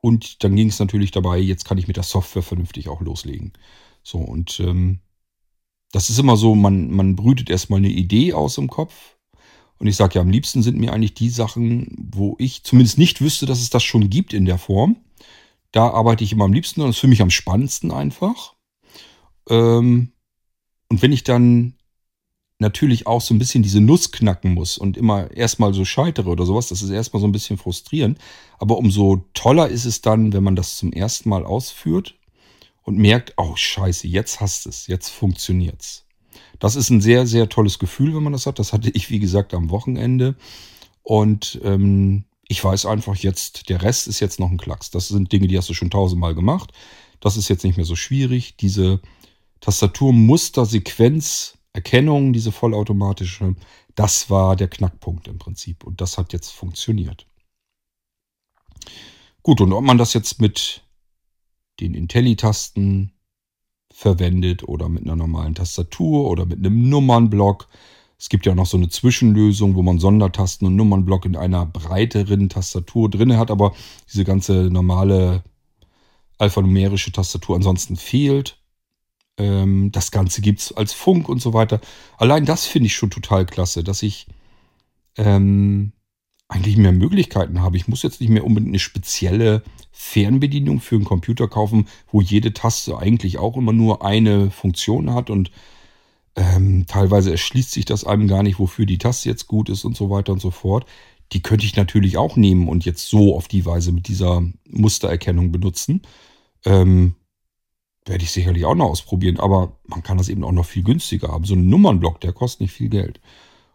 [0.00, 3.52] Und dann ging es natürlich dabei, jetzt kann ich mit der Software vernünftig auch loslegen.
[4.06, 5.00] So, und ähm,
[5.90, 9.16] das ist immer so, man, man brütet erstmal eine Idee aus im Kopf.
[9.78, 13.20] Und ich sage ja, am liebsten sind mir eigentlich die Sachen, wo ich zumindest nicht
[13.20, 14.94] wüsste, dass es das schon gibt in der Form.
[15.72, 18.54] Da arbeite ich immer am liebsten und das ist für mich am spannendsten einfach.
[19.48, 20.12] Ähm,
[20.88, 21.74] und wenn ich dann
[22.60, 26.46] natürlich auch so ein bisschen diese Nuss knacken muss und immer erstmal so scheitere oder
[26.46, 28.18] sowas, das ist erstmal so ein bisschen frustrierend.
[28.60, 32.14] Aber umso toller ist es dann, wenn man das zum ersten Mal ausführt
[32.86, 36.06] und merkt, oh scheiße, jetzt hast es, jetzt funktioniert's.
[36.60, 38.60] Das ist ein sehr, sehr tolles Gefühl, wenn man das hat.
[38.60, 40.36] Das hatte ich, wie gesagt, am Wochenende.
[41.02, 44.92] Und ähm, ich weiß einfach jetzt, der Rest ist jetzt noch ein Klacks.
[44.92, 46.72] Das sind Dinge, die hast du schon tausendmal gemacht.
[47.18, 48.56] Das ist jetzt nicht mehr so schwierig.
[48.56, 49.00] Diese
[49.60, 53.56] Tastaturmuster-Sequenz-Erkennung, diese vollautomatische,
[53.96, 55.82] das war der Knackpunkt im Prinzip.
[55.82, 57.26] Und das hat jetzt funktioniert.
[59.42, 60.85] Gut, und ob man das jetzt mit
[61.80, 63.12] den Intelli-Tasten
[63.92, 67.68] verwendet oder mit einer normalen Tastatur oder mit einem Nummernblock.
[68.18, 72.48] Es gibt ja noch so eine Zwischenlösung, wo man Sondertasten und Nummernblock in einer breiteren
[72.48, 73.74] Tastatur drin hat, aber
[74.10, 75.44] diese ganze normale
[76.38, 78.58] alphanumerische Tastatur ansonsten fehlt.
[79.38, 81.80] Ähm, das Ganze gibt es als Funk und so weiter.
[82.18, 84.26] Allein das finde ich schon total klasse, dass ich
[85.16, 85.92] ähm,
[86.48, 87.76] eigentlich mehr Möglichkeiten habe.
[87.76, 92.52] Ich muss jetzt nicht mehr unbedingt eine spezielle Fernbedienung für einen Computer kaufen, wo jede
[92.52, 95.50] Taste eigentlich auch immer nur eine Funktion hat und
[96.36, 99.96] ähm, teilweise erschließt sich das einem gar nicht, wofür die Taste jetzt gut ist und
[99.96, 100.86] so weiter und so fort.
[101.32, 105.50] Die könnte ich natürlich auch nehmen und jetzt so auf die Weise mit dieser Mustererkennung
[105.50, 106.02] benutzen.
[106.64, 107.16] Ähm,
[108.04, 111.28] werde ich sicherlich auch noch ausprobieren, aber man kann das eben auch noch viel günstiger
[111.28, 111.44] haben.
[111.44, 113.20] So ein Nummernblock, der kostet nicht viel Geld.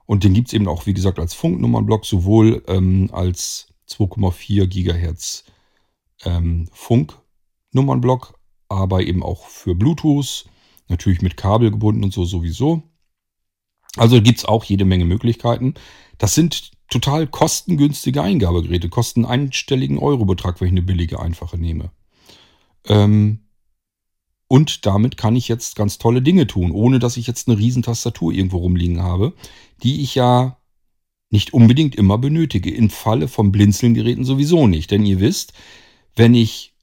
[0.06, 5.46] Und den gibt es eben auch, wie gesagt, als Funknummernblock, sowohl ähm, als 2,4 Gigahertz
[6.24, 8.40] ähm, Funknummernblock,
[8.70, 10.46] aber eben auch für Bluetooth,
[10.88, 12.84] natürlich mit Kabel gebunden und so sowieso.
[13.98, 15.74] Also gibt es auch jede Menge Möglichkeiten.
[16.18, 21.92] Das sind total kostengünstige Eingabegeräte, kosten einstelligen Eurobetrag, wenn ich eine billige, einfache nehme.
[22.86, 23.40] Ähm,
[24.52, 28.34] und damit kann ich jetzt ganz tolle Dinge tun, ohne dass ich jetzt eine Riesentastatur
[28.34, 29.32] irgendwo rumliegen habe,
[29.82, 30.58] die ich ja
[31.30, 32.70] nicht unbedingt immer benötige.
[32.70, 34.92] Im Falle von Blinzelgeräten sowieso nicht.
[34.92, 35.54] Denn ihr wisst,
[36.18, 36.76] wenn ich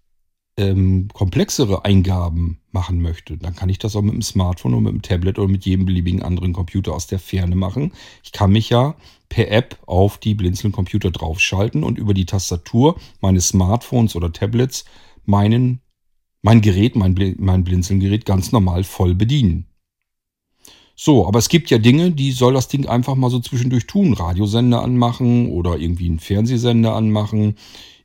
[0.57, 4.93] ähm, komplexere Eingaben machen möchte, dann kann ich das auch mit dem Smartphone oder mit
[4.95, 7.93] dem Tablet oder mit jedem beliebigen anderen Computer aus der Ferne machen.
[8.25, 8.95] Ich kann mich ja
[9.29, 14.87] per App auf die Blinzeln-Computer draufschalten und über die Tastatur meines Smartphones oder Tablets
[15.27, 15.83] meinen
[16.43, 19.67] mein Gerät, mein, Bl mein Blinzelgerät ganz normal voll bedienen.
[20.95, 24.15] So, aber es gibt ja Dinge, die soll das Ding einfach mal so zwischendurch tun.
[24.15, 27.55] Radiosender anmachen oder irgendwie einen Fernsehsender anmachen,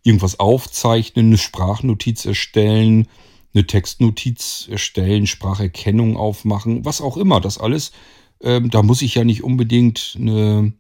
[0.04, 3.08] irgendwas aufzeichnen, eine Sprachnotiz erstellen,
[3.54, 7.42] eine Textnotiz erstellen, Spracherkennung aufmachen, was auch immer.
[7.42, 7.94] Das alles,
[8.42, 10.74] ähm, da muss ich ja nicht unbedingt eine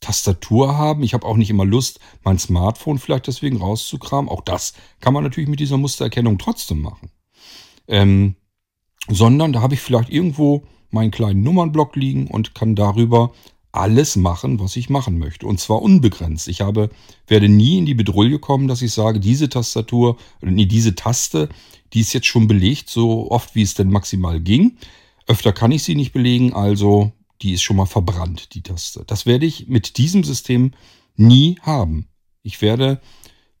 [0.00, 1.02] Tastatur haben.
[1.02, 4.30] Ich habe auch nicht immer Lust, mein Smartphone vielleicht deswegen rauszukramen.
[4.30, 7.10] Auch das kann man natürlich mit dieser Mustererkennung trotzdem machen.
[7.88, 8.36] Ähm,
[9.08, 13.32] sondern da habe ich vielleicht irgendwo meinen kleinen Nummernblock liegen und kann darüber
[13.72, 15.46] alles machen, was ich machen möchte.
[15.46, 16.48] Und zwar unbegrenzt.
[16.48, 16.90] Ich habe,
[17.26, 21.48] werde nie in die Bedrulle kommen, dass ich sage, diese Tastatur, nee, diese Taste,
[21.92, 24.78] die ist jetzt schon belegt, so oft wie es denn maximal ging.
[25.26, 29.04] Öfter kann ich sie nicht belegen, also die ist schon mal verbrannt, die Taste.
[29.06, 30.72] Das werde ich mit diesem System
[31.16, 32.08] nie haben.
[32.42, 33.00] Ich werde,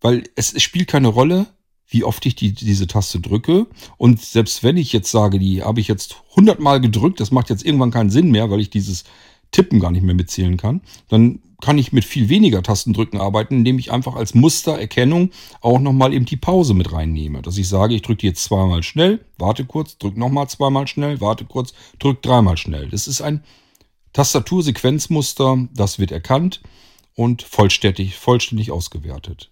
[0.00, 1.46] weil es, spielt keine Rolle,
[1.88, 3.66] wie oft ich die, diese Taste drücke.
[3.96, 7.64] Und selbst wenn ich jetzt sage, die habe ich jetzt hundertmal gedrückt, das macht jetzt
[7.64, 9.04] irgendwann keinen Sinn mehr, weil ich dieses
[9.50, 13.78] Tippen gar nicht mehr mitzählen kann, dann kann ich mit viel weniger Tastendrücken arbeiten, indem
[13.78, 17.42] ich einfach als Mustererkennung auch nochmal eben die Pause mit reinnehme.
[17.42, 21.46] Dass ich sage, ich drücke jetzt zweimal schnell, warte kurz, drücke nochmal zweimal schnell, warte
[21.46, 22.88] kurz, drücke dreimal schnell.
[22.90, 23.42] Das ist ein
[24.12, 26.60] Tastatursequenzmuster, das wird erkannt
[27.14, 29.50] und vollständig, vollständig ausgewertet.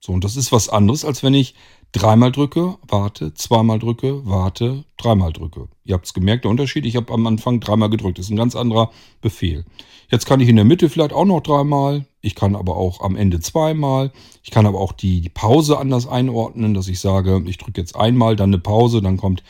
[0.00, 1.54] So, und das ist was anderes, als wenn ich
[1.92, 5.68] dreimal drücke, warte, zweimal drücke, warte, dreimal drücke.
[5.84, 8.18] Ihr habt es gemerkt, der Unterschied, ich habe am Anfang dreimal gedrückt.
[8.18, 9.64] Das ist ein ganz anderer Befehl.
[10.08, 12.06] Jetzt kann ich in der Mitte vielleicht auch noch dreimal.
[12.20, 14.12] Ich kann aber auch am Ende zweimal.
[14.42, 17.96] Ich kann aber auch die, die Pause anders einordnen, dass ich sage, ich drücke jetzt
[17.96, 19.42] einmal, dann eine Pause, dann kommt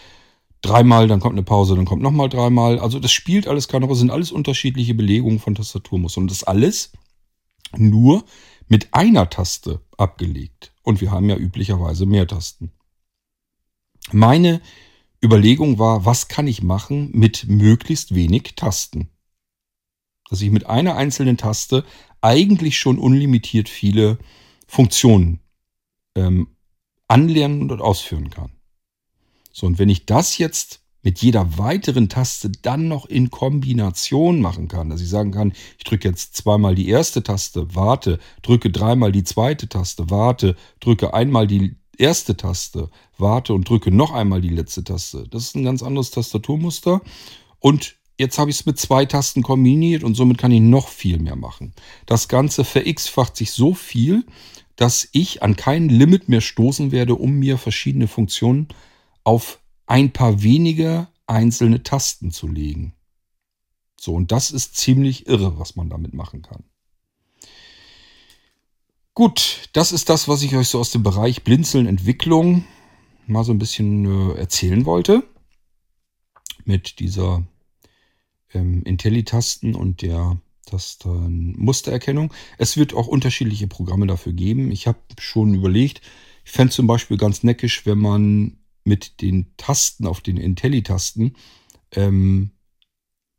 [0.62, 2.78] dreimal, dann kommt eine Pause, dann kommt nochmal dreimal.
[2.78, 6.24] Also das spielt alles keine Rolle, sind alles unterschiedliche Belegungen von Tastaturmustern.
[6.24, 6.92] Und das alles
[7.76, 8.24] nur
[8.68, 10.72] mit einer Taste abgelegt.
[10.82, 12.72] Und wir haben ja üblicherweise mehr Tasten.
[14.12, 14.60] Meine
[15.22, 19.10] Überlegung war, was kann ich machen mit möglichst wenig Tasten?
[20.28, 21.84] Dass ich mit einer einzelnen Taste
[22.20, 24.18] eigentlich schon unlimitiert viele
[24.66, 25.40] Funktionen
[26.14, 26.48] ähm,
[27.08, 28.52] anlernen und ausführen kann.
[29.52, 34.68] So, und wenn ich das jetzt mit jeder weiteren Taste dann noch in Kombination machen
[34.68, 39.12] kann, dass ich sagen kann, ich drücke jetzt zweimal die erste Taste, warte, drücke dreimal
[39.12, 44.48] die zweite Taste, warte, drücke einmal die erste Taste, warte und drücke noch einmal die
[44.50, 45.26] letzte Taste.
[45.30, 47.00] Das ist ein ganz anderes Tastaturmuster
[47.58, 51.18] und jetzt habe ich es mit zwei Tasten kombiniert und somit kann ich noch viel
[51.18, 51.72] mehr machen.
[52.04, 54.26] Das Ganze ver-x-facht sich so viel,
[54.76, 58.68] dass ich an kein Limit mehr stoßen werde, um mir verschiedene Funktionen
[59.24, 62.94] auf ein paar wenige einzelne Tasten zu legen.
[63.98, 66.64] So, und das ist ziemlich irre, was man damit machen kann.
[69.14, 72.64] Gut, das ist das, was ich euch so aus dem Bereich Blinzeln Entwicklung
[73.26, 75.22] mal so ein bisschen äh, erzählen wollte.
[76.64, 77.46] Mit dieser
[78.54, 82.32] ähm, Intelli-Tasten und der Tastenmustererkennung.
[82.58, 84.70] Es wird auch unterschiedliche Programme dafür geben.
[84.70, 86.00] Ich habe schon überlegt,
[86.44, 91.36] ich fände zum Beispiel ganz neckisch, wenn man mit den Tasten auf den Intelli-Tasten
[91.92, 92.50] ähm,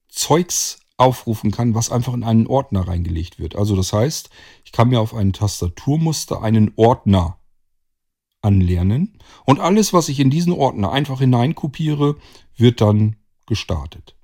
[0.07, 3.55] Zeugs aufrufen kann, was einfach in einen Ordner reingelegt wird.
[3.55, 4.29] Also das heißt,
[4.65, 7.39] ich kann mir auf ein Tastaturmuster einen Ordner
[8.41, 12.17] anlernen und alles, was ich in diesen Ordner einfach hineinkopiere,
[12.55, 13.15] wird dann
[13.45, 14.15] gestartet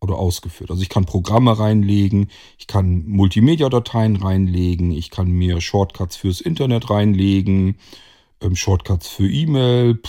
[0.00, 0.70] oder ausgeführt.
[0.70, 6.90] Also ich kann Programme reinlegen, ich kann Multimedia-Dateien reinlegen, ich kann mir Shortcuts fürs Internet
[6.90, 7.76] reinlegen,
[8.40, 10.00] ähm, Shortcuts für E-Mail,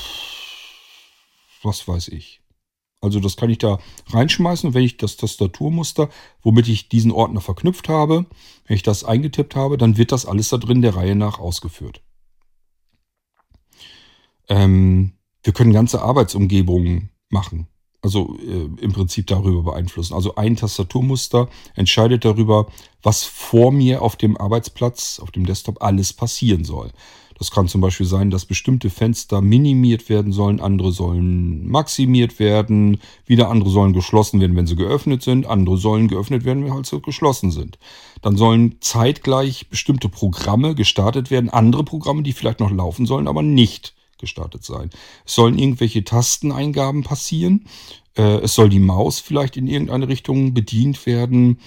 [1.64, 2.42] was weiß ich.
[3.02, 6.10] Also das kann ich da reinschmeißen, wenn ich das Tastaturmuster,
[6.42, 8.26] womit ich diesen Ordner verknüpft habe,
[8.66, 12.02] wenn ich das eingetippt habe, dann wird das alles da drin der Reihe nach ausgeführt.
[14.50, 15.14] Ähm,
[15.44, 17.68] wir können ganze Arbeitsumgebungen machen.
[18.02, 20.14] Also äh, im Prinzip darüber beeinflussen.
[20.14, 22.68] Also ein Tastaturmuster entscheidet darüber,
[23.02, 26.92] was vor mir auf dem Arbeitsplatz, auf dem Desktop alles passieren soll.
[27.40, 33.00] Das kann zum Beispiel sein, dass bestimmte Fenster minimiert werden sollen, andere sollen maximiert werden,
[33.26, 37.02] wieder andere sollen geschlossen werden, wenn sie geöffnet sind, andere sollen geöffnet werden, wenn sie
[37.02, 37.80] geschlossen sind.
[38.22, 43.42] Dann sollen zeitgleich bestimmte Programme gestartet werden, andere Programme, die vielleicht noch laufen sollen, aber
[43.42, 44.90] nicht gestartet sein.
[45.26, 47.66] Es sollen irgendwelche Tasteneingaben passieren.
[48.18, 51.60] Äh, es soll die Maus vielleicht in irgendeine Richtung bedient werden.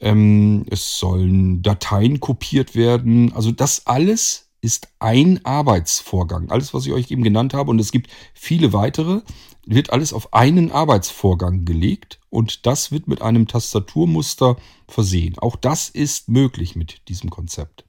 [0.00, 3.32] Ähm, es sollen Dateien kopiert werden.
[3.34, 6.50] Also das alles ist ein Arbeitsvorgang.
[6.50, 9.20] Alles, was ich euch eben genannt habe, und es gibt viele weitere,
[9.66, 14.56] wird alles auf einen Arbeitsvorgang gelegt und das wird mit einem Tastaturmuster
[14.88, 15.38] versehen.
[15.38, 17.84] Auch das ist möglich mit diesem Konzept.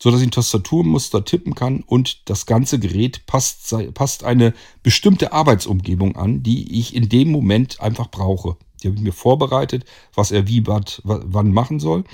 [0.00, 6.16] sodass ich ein Tastaturmuster tippen kann und das ganze Gerät passt, passt eine bestimmte Arbeitsumgebung
[6.16, 8.56] an, die ich in dem Moment einfach brauche.
[8.82, 12.04] Die habe ich mir vorbereitet, was er wie wat, wann machen soll.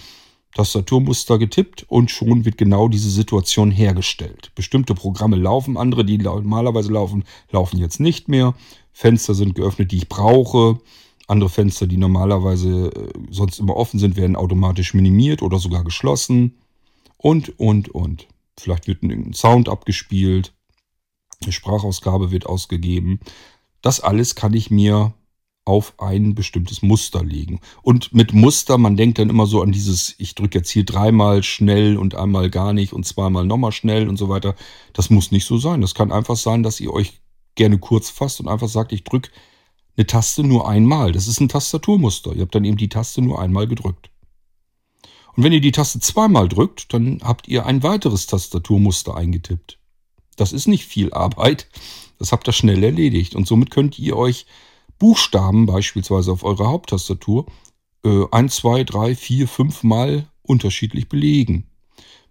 [0.55, 4.53] Tastaturmuster getippt und schon wird genau diese Situation hergestellt.
[4.55, 8.55] Bestimmte Programme laufen, andere, die normalerweise laufen, laufen jetzt nicht mehr.
[8.93, 10.79] Fenster sind geöffnet, die ich brauche.
[11.27, 16.59] Andere Fenster, die normalerweise äh, sonst immer offen sind, werden automatisch minimiert oder sogar geschlossen.
[17.17, 18.29] Und, und, und.
[18.59, 20.53] Vielleicht wird ein Sound abgespielt.
[21.43, 23.19] Eine Sprachausgabe wird ausgegeben.
[23.83, 25.15] Das alles kann ich mir
[25.65, 27.61] auf ein bestimmtes Muster legen.
[27.83, 31.43] Und mit Muster, man denkt dann immer so an dieses, ich drücke jetzt hier dreimal
[31.43, 34.55] schnell und einmal gar nicht und zweimal nochmal schnell und so weiter.
[34.93, 35.81] Das muss nicht so sein.
[35.81, 37.21] Das kann einfach sein, dass ihr euch
[37.55, 39.31] gerne kurz fasst und einfach sagt, ich drücke
[39.97, 41.13] eine Taste nur einmal.
[41.13, 42.35] Das ist ein Tastaturmuster.
[42.35, 44.11] Ihr habt dann eben die Taste nur einmal gedrückt.
[45.37, 49.79] Und wenn ihr die Taste zweimal drückt, dann habt ihr ein weiteres Tastaturmuster eingetippt.
[50.37, 51.69] Das ist nicht viel Arbeit.
[52.19, 53.35] Das habt ihr schnell erledigt.
[53.35, 54.47] Und somit könnt ihr euch
[54.99, 57.47] Buchstaben beispielsweise auf eurer Haupttastatur
[58.05, 61.67] äh, ein, zwei, drei, vier, fünf Mal unterschiedlich belegen.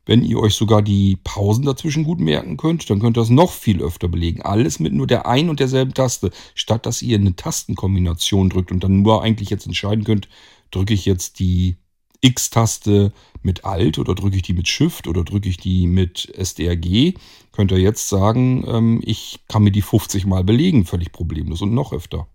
[0.06, 3.52] Wenn ihr euch sogar die Pausen dazwischen gut merken könnt, dann könnt ihr das noch
[3.52, 4.42] viel öfter belegen.
[4.42, 8.84] Alles mit nur der ein und derselben Taste, statt dass ihr eine Tastenkombination drückt und
[8.84, 10.28] dann nur eigentlich jetzt entscheiden könnt,
[10.72, 11.78] drücke ich jetzt die
[12.20, 17.14] X-Taste mit Alt oder drücke ich die mit Shift oder drücke ich die mit SDRG,
[17.52, 21.74] könnt ihr jetzt sagen, ähm, ich kann mir die 50 Mal belegen, völlig problemlos und
[21.74, 22.28] noch öfter.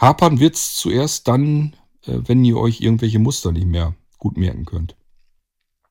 [0.00, 1.76] Hapern wird es zuerst dann,
[2.06, 4.96] äh, wenn ihr euch irgendwelche Muster nicht mehr gut merken könnt.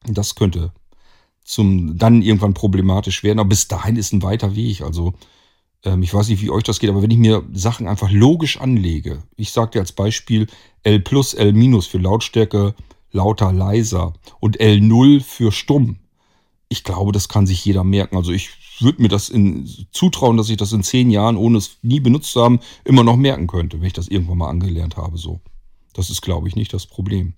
[0.06, 0.72] Das könnte
[1.44, 3.40] zum dann irgendwann problematisch werden.
[3.40, 4.82] Aber bis dahin ist ein weiter Weg.
[4.82, 5.14] Also
[5.84, 8.60] ähm, ich weiß nicht, wie euch das geht, aber wenn ich mir Sachen einfach logisch
[8.60, 10.48] anlege, ich sage dir als Beispiel
[10.84, 12.76] L plus, L minus für Lautstärke
[13.12, 15.98] lauter, leiser und L0 für stumm.
[16.70, 18.16] Ich glaube, das kann sich jeder merken.
[18.16, 18.50] Also ich
[18.80, 22.32] würde mir das in, zutrauen, dass ich das in zehn Jahren, ohne es nie benutzt
[22.32, 25.18] zu haben, immer noch merken könnte, wenn ich das irgendwann mal angelernt habe.
[25.18, 25.42] So,
[25.94, 27.34] das ist, glaube ich, nicht das Problem.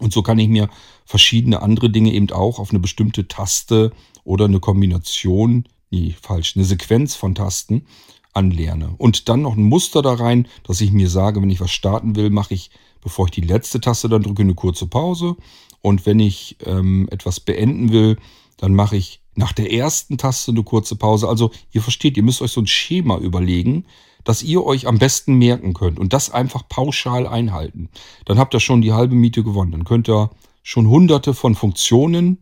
[0.00, 0.68] Und so kann ich mir
[1.04, 3.92] verschiedene andere Dinge eben auch auf eine bestimmte Taste
[4.24, 7.86] oder eine Kombination, nee, falsch, eine Sequenz von Tasten
[8.32, 8.94] anlerne.
[8.98, 12.16] Und dann noch ein Muster da rein, dass ich mir sage, wenn ich was starten
[12.16, 15.36] will, mache ich, bevor ich die letzte Taste dann drücke, eine kurze Pause.
[15.84, 18.16] Und wenn ich ähm, etwas beenden will,
[18.56, 21.28] dann mache ich nach der ersten Taste eine kurze Pause.
[21.28, 23.84] Also ihr versteht, ihr müsst euch so ein Schema überlegen,
[24.24, 27.90] das ihr euch am besten merken könnt und das einfach pauschal einhalten.
[28.24, 29.72] Dann habt ihr schon die halbe Miete gewonnen.
[29.72, 30.30] Dann könnt ihr
[30.62, 32.38] schon hunderte von Funktionen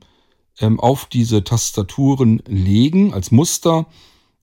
[0.61, 3.87] ähm, auf diese Tastaturen legen als Muster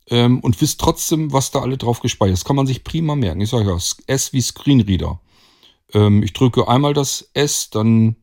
[0.09, 2.43] ähm, und wisst trotzdem, was da alle drauf gespeichert ist.
[2.45, 3.39] Kann man sich prima merken.
[3.39, 3.77] Ich sage ja,
[4.07, 5.21] S wie Screenreader.
[5.93, 8.17] Ähm, ich drücke einmal das S, dann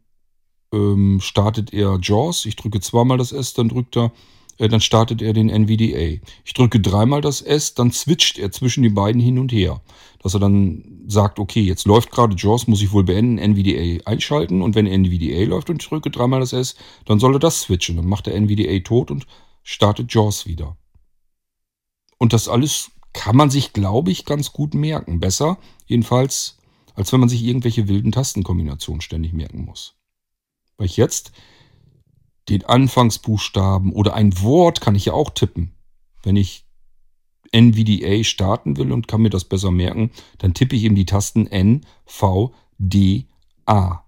[0.73, 2.47] ähm, startet er JAWS.
[2.47, 4.13] Ich drücke zweimal das S, dann drückt er
[4.59, 6.21] äh, dann startet er den NVDA.
[6.45, 9.81] Ich drücke dreimal das S, dann switcht er zwischen die beiden hin und her.
[10.23, 14.63] Dass er dann sagt, okay, jetzt läuft gerade JAWS, muss ich wohl beenden, NVDA einschalten.
[14.63, 17.97] Und wenn NVDA läuft und ich drücke dreimal das S, dann soll er das switchen.
[17.97, 19.27] Dann macht er NVDA tot und
[19.63, 20.77] startet JAWS wieder.
[22.19, 25.21] Und das alles kann man sich, glaube ich, ganz gut merken.
[25.21, 26.59] Besser, jedenfalls,
[26.95, 29.96] als wenn man sich irgendwelche wilden Tastenkombinationen ständig merken muss.
[30.77, 31.33] Weil ich jetzt
[32.49, 35.75] den Anfangsbuchstaben oder ein Wort kann ich ja auch tippen.
[36.23, 36.67] Wenn ich
[37.53, 41.47] NVDA starten will und kann mir das besser merken, dann tippe ich eben die Tasten
[41.47, 43.27] N, V, D,
[43.65, 44.05] A.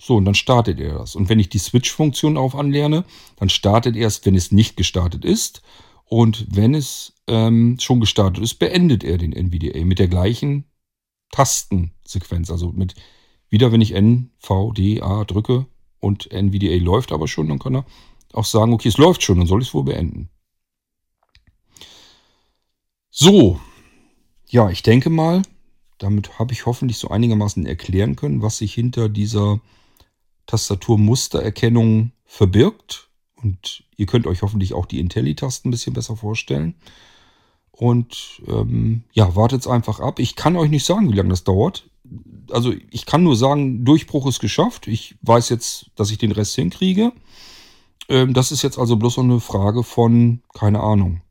[0.00, 1.14] So, und dann startet er das.
[1.14, 3.04] Und wenn ich die Switch-Funktion auf anlerne,
[3.36, 5.62] dann startet er es, wenn es nicht gestartet ist.
[6.04, 10.64] Und wenn es ähm, schon gestartet ist, beendet er den NVDA mit der gleichen
[11.30, 12.50] Tastensequenz.
[12.50, 12.94] Also mit
[13.48, 15.66] wieder, wenn ich N, V, D, A drücke,
[16.02, 17.86] und NVDA läuft aber schon, dann kann er
[18.32, 20.28] auch sagen, okay, es läuft schon, dann soll ich es wohl beenden.
[23.08, 23.60] So,
[24.48, 25.42] ja, ich denke mal,
[25.98, 29.60] damit habe ich hoffentlich so einigermaßen erklären können, was sich hinter dieser
[30.46, 33.08] Tastaturmustererkennung verbirgt.
[33.36, 36.74] Und ihr könnt euch hoffentlich auch die Intelli-Tasten ein bisschen besser vorstellen.
[37.70, 40.18] Und ähm, ja, wartet einfach ab.
[40.18, 41.88] Ich kann euch nicht sagen, wie lange das dauert
[42.50, 44.88] also ich kann nur sagen, Durchbruch ist geschafft.
[44.88, 47.12] Ich weiß jetzt, dass ich den Rest hinkriege.
[48.08, 51.22] Ähm, das ist jetzt also bloß noch eine Frage von, keine Ahnung,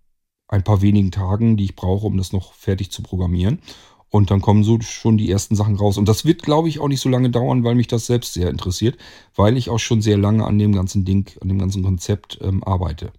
[0.48, 3.62] ein paar wenigen Tagen, die ich brauche, um das noch fertig zu programmieren.
[4.10, 5.98] Und dann kommen so schon die ersten Sachen raus.
[5.98, 8.50] Und das wird, glaube ich, auch nicht so lange dauern, weil mich das selbst sehr
[8.50, 8.98] interessiert,
[9.36, 12.62] weil ich auch schon sehr lange an dem ganzen Ding, an dem ganzen Konzept ähm,
[12.64, 13.14] arbeite.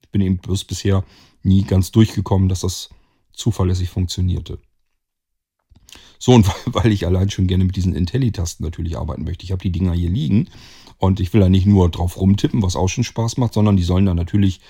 [0.00, 1.04] Ich bin eben bloß bisher
[1.42, 2.88] nie ganz durchgekommen, dass das
[3.34, 4.58] zuverlässig funktionierte.
[6.18, 9.44] So, und weil ich allein schon gerne mit diesen Intelli-Tasten natürlich arbeiten möchte.
[9.44, 10.48] Ich habe die Dinger hier liegen
[10.98, 13.82] und ich will da nicht nur drauf rumtippen, was auch schon Spaß macht, sondern die
[13.82, 14.60] sollen da natürlich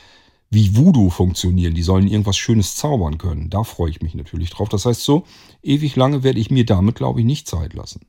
[0.51, 1.75] wie Voodoo funktionieren.
[1.75, 3.51] Die sollen irgendwas Schönes zaubern können.
[3.51, 4.69] Da freue ich mich natürlich drauf.
[4.69, 5.25] Das heißt, so
[5.63, 8.01] ewig lange werde ich mir damit, glaube ich, nicht Zeit lassen.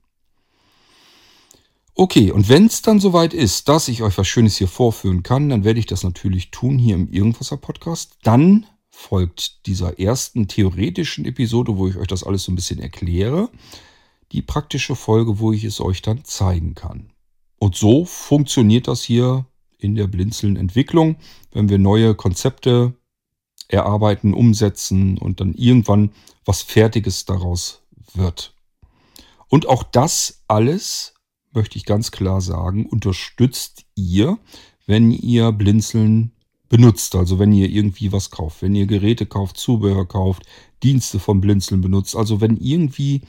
[1.99, 5.49] Okay, und wenn es dann soweit ist, dass ich euch was Schönes hier vorführen kann,
[5.49, 8.17] dann werde ich das natürlich tun hier im Irgendwasser Podcast.
[8.21, 8.67] Dann
[8.97, 13.49] folgt dieser ersten theoretischen Episode, wo ich euch das alles so ein bisschen erkläre,
[14.31, 17.11] die praktische Folge, wo ich es euch dann zeigen kann.
[17.59, 19.45] Und so funktioniert das hier
[19.77, 21.17] in der Blinzeln-Entwicklung,
[21.51, 22.95] wenn wir neue Konzepte
[23.67, 26.11] erarbeiten, umsetzen und dann irgendwann
[26.43, 27.83] was Fertiges daraus
[28.15, 28.55] wird.
[29.47, 31.13] Und auch das alles,
[31.53, 34.39] möchte ich ganz klar sagen, unterstützt ihr,
[34.87, 36.31] wenn ihr Blinzeln
[36.69, 37.15] benutzt.
[37.15, 40.43] Also wenn ihr irgendwie was kauft, wenn ihr Geräte kauft, Zubehör kauft,
[40.83, 42.15] Dienste vom Blinzeln benutzt.
[42.15, 43.21] Also wenn irgendwie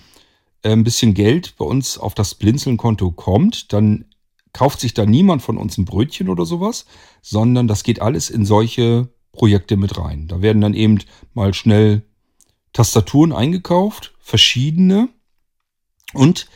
[0.63, 4.05] äh, ein bisschen Geld bei uns auf das Blinzeln-Konto kommt, dann
[4.53, 6.87] kauft sich da niemand von uns ein Brötchen oder sowas,
[7.23, 10.27] sondern das geht alles in solche Projekte mit rein.
[10.27, 10.99] Da werden dann eben
[11.35, 12.03] mal schnell
[12.73, 15.09] Tastaturen eingekauft, verschiedene
[16.13, 16.49] und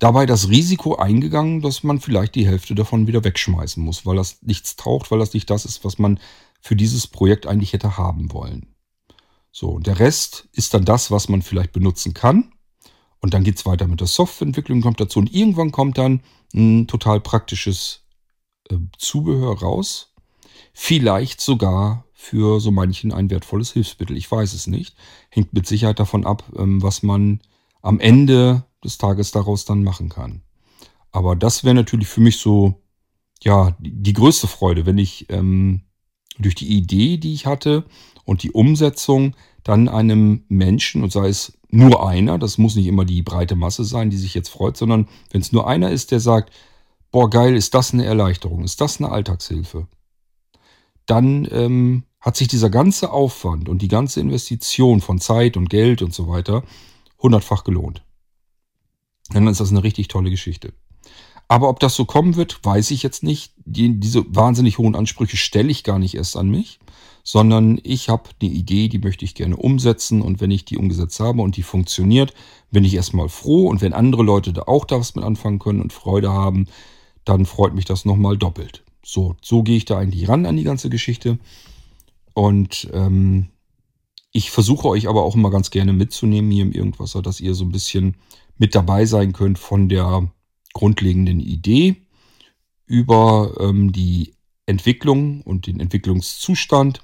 [0.00, 4.42] dabei das Risiko eingegangen, dass man vielleicht die Hälfte davon wieder wegschmeißen muss, weil das
[4.42, 6.18] nichts taucht, weil das nicht das ist, was man
[6.60, 8.74] für dieses Projekt eigentlich hätte haben wollen.
[9.52, 12.52] So, und der Rest ist dann das, was man vielleicht benutzen kann.
[13.20, 15.18] Und dann geht es weiter mit der Softwareentwicklung, kommt dazu.
[15.18, 16.22] Und irgendwann kommt dann
[16.54, 18.04] ein total praktisches
[18.70, 20.14] äh, Zubehör raus.
[20.72, 24.16] Vielleicht sogar für so manchen ein wertvolles Hilfsmittel.
[24.16, 24.96] Ich weiß es nicht.
[25.28, 27.40] Hängt mit Sicherheit davon ab, ähm, was man
[27.82, 30.42] am Ende des Tages daraus dann machen kann.
[31.12, 32.82] Aber das wäre natürlich für mich so,
[33.42, 35.82] ja, die größte Freude, wenn ich ähm,
[36.38, 37.84] durch die Idee, die ich hatte
[38.24, 43.04] und die Umsetzung dann einem Menschen, und sei es nur einer, das muss nicht immer
[43.04, 46.20] die breite Masse sein, die sich jetzt freut, sondern wenn es nur einer ist, der
[46.20, 46.52] sagt,
[47.10, 49.86] boah geil, ist das eine Erleichterung, ist das eine Alltagshilfe,
[51.06, 56.02] dann ähm, hat sich dieser ganze Aufwand und die ganze Investition von Zeit und Geld
[56.02, 56.62] und so weiter
[57.20, 58.02] hundertfach gelohnt.
[59.32, 60.72] Dann ist das eine richtig tolle Geschichte.
[61.48, 63.52] Aber ob das so kommen wird, weiß ich jetzt nicht.
[63.64, 66.78] Die, diese wahnsinnig hohen Ansprüche stelle ich gar nicht erst an mich,
[67.24, 71.18] sondern ich habe eine Idee, die möchte ich gerne umsetzen und wenn ich die umgesetzt
[71.18, 72.34] habe und die funktioniert,
[72.70, 75.80] bin ich erstmal froh und wenn andere Leute da auch da was mit anfangen können
[75.80, 76.66] und Freude haben,
[77.24, 78.84] dann freut mich das nochmal doppelt.
[79.04, 81.38] So, so gehe ich da eigentlich ran an die ganze Geschichte
[82.32, 83.48] und ähm,
[84.32, 87.64] ich versuche euch aber auch immer ganz gerne mitzunehmen hier im Irgendwasser, dass ihr so
[87.64, 88.14] ein bisschen
[88.60, 90.30] mit dabei sein könnt von der
[90.74, 91.96] grundlegenden Idee
[92.86, 94.34] über ähm, die
[94.66, 97.00] Entwicklung und den Entwicklungszustand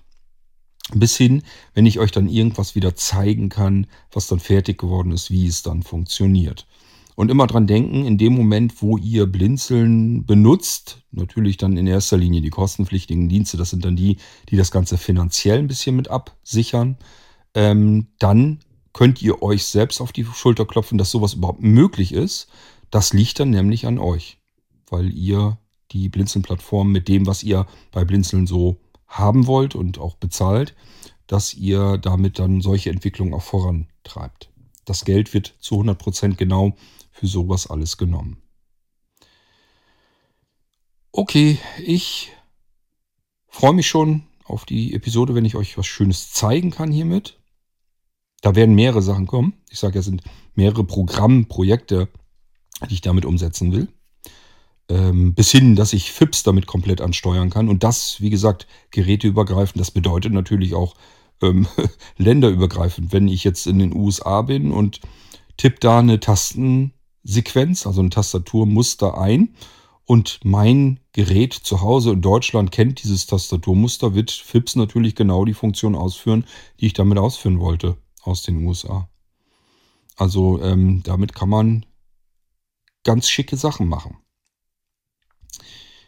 [0.94, 1.42] bis hin,
[1.74, 5.62] wenn ich euch dann irgendwas wieder zeigen kann, was dann fertig geworden ist, wie es
[5.62, 6.66] dann funktioniert.
[7.16, 12.18] Und immer dran denken, in dem Moment, wo ihr Blinzeln benutzt, natürlich dann in erster
[12.18, 14.18] Linie die kostenpflichtigen Dienste, das sind dann die,
[14.50, 16.98] die das Ganze finanziell ein bisschen mit absichern,
[17.54, 18.60] ähm, dann
[18.96, 22.48] könnt ihr euch selbst auf die Schulter klopfen, dass sowas überhaupt möglich ist
[22.90, 24.38] das liegt dann nämlich an euch,
[24.88, 25.58] weil ihr
[25.90, 30.74] die Blinzeln-Plattform mit dem, was ihr bei Blinzeln so haben wollt und auch bezahlt,
[31.26, 34.50] dass ihr damit dann solche Entwicklungen auch vorantreibt.
[34.84, 36.76] Das Geld wird zu 100% genau
[37.10, 38.42] für sowas alles genommen.
[41.12, 42.32] Okay, ich
[43.48, 47.38] freue mich schon auf die Episode, wenn ich euch was Schönes zeigen kann hiermit.
[48.46, 49.54] Da werden mehrere Sachen kommen.
[49.70, 50.22] Ich sage, es sind
[50.54, 52.06] mehrere Programmprojekte
[52.88, 53.88] die ich damit umsetzen will.
[54.88, 57.68] Ähm, bis hin, dass ich FIPS damit komplett ansteuern kann.
[57.68, 59.80] Und das, wie gesagt, geräteübergreifend.
[59.80, 60.94] Das bedeutet natürlich auch
[61.42, 61.66] ähm,
[62.18, 63.12] länderübergreifend.
[63.12, 65.00] Wenn ich jetzt in den USA bin und
[65.56, 69.56] tippe da eine Tastensequenz, also ein Tastaturmuster ein
[70.04, 75.54] und mein Gerät zu Hause in Deutschland kennt dieses Tastaturmuster, wird FIPS natürlich genau die
[75.54, 76.44] Funktion ausführen,
[76.78, 77.96] die ich damit ausführen wollte
[78.26, 79.08] aus den USA.
[80.16, 81.86] Also ähm, damit kann man
[83.04, 84.18] ganz schicke Sachen machen.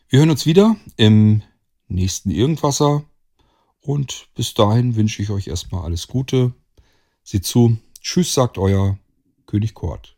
[0.09, 1.43] Wir hören uns wieder im
[1.87, 3.05] nächsten Irgendwasser
[3.81, 6.55] und bis dahin wünsche ich euch erstmal alles Gute.
[7.23, 7.79] Seht zu.
[8.01, 8.99] Tschüss, sagt euer
[9.47, 10.18] König Kort.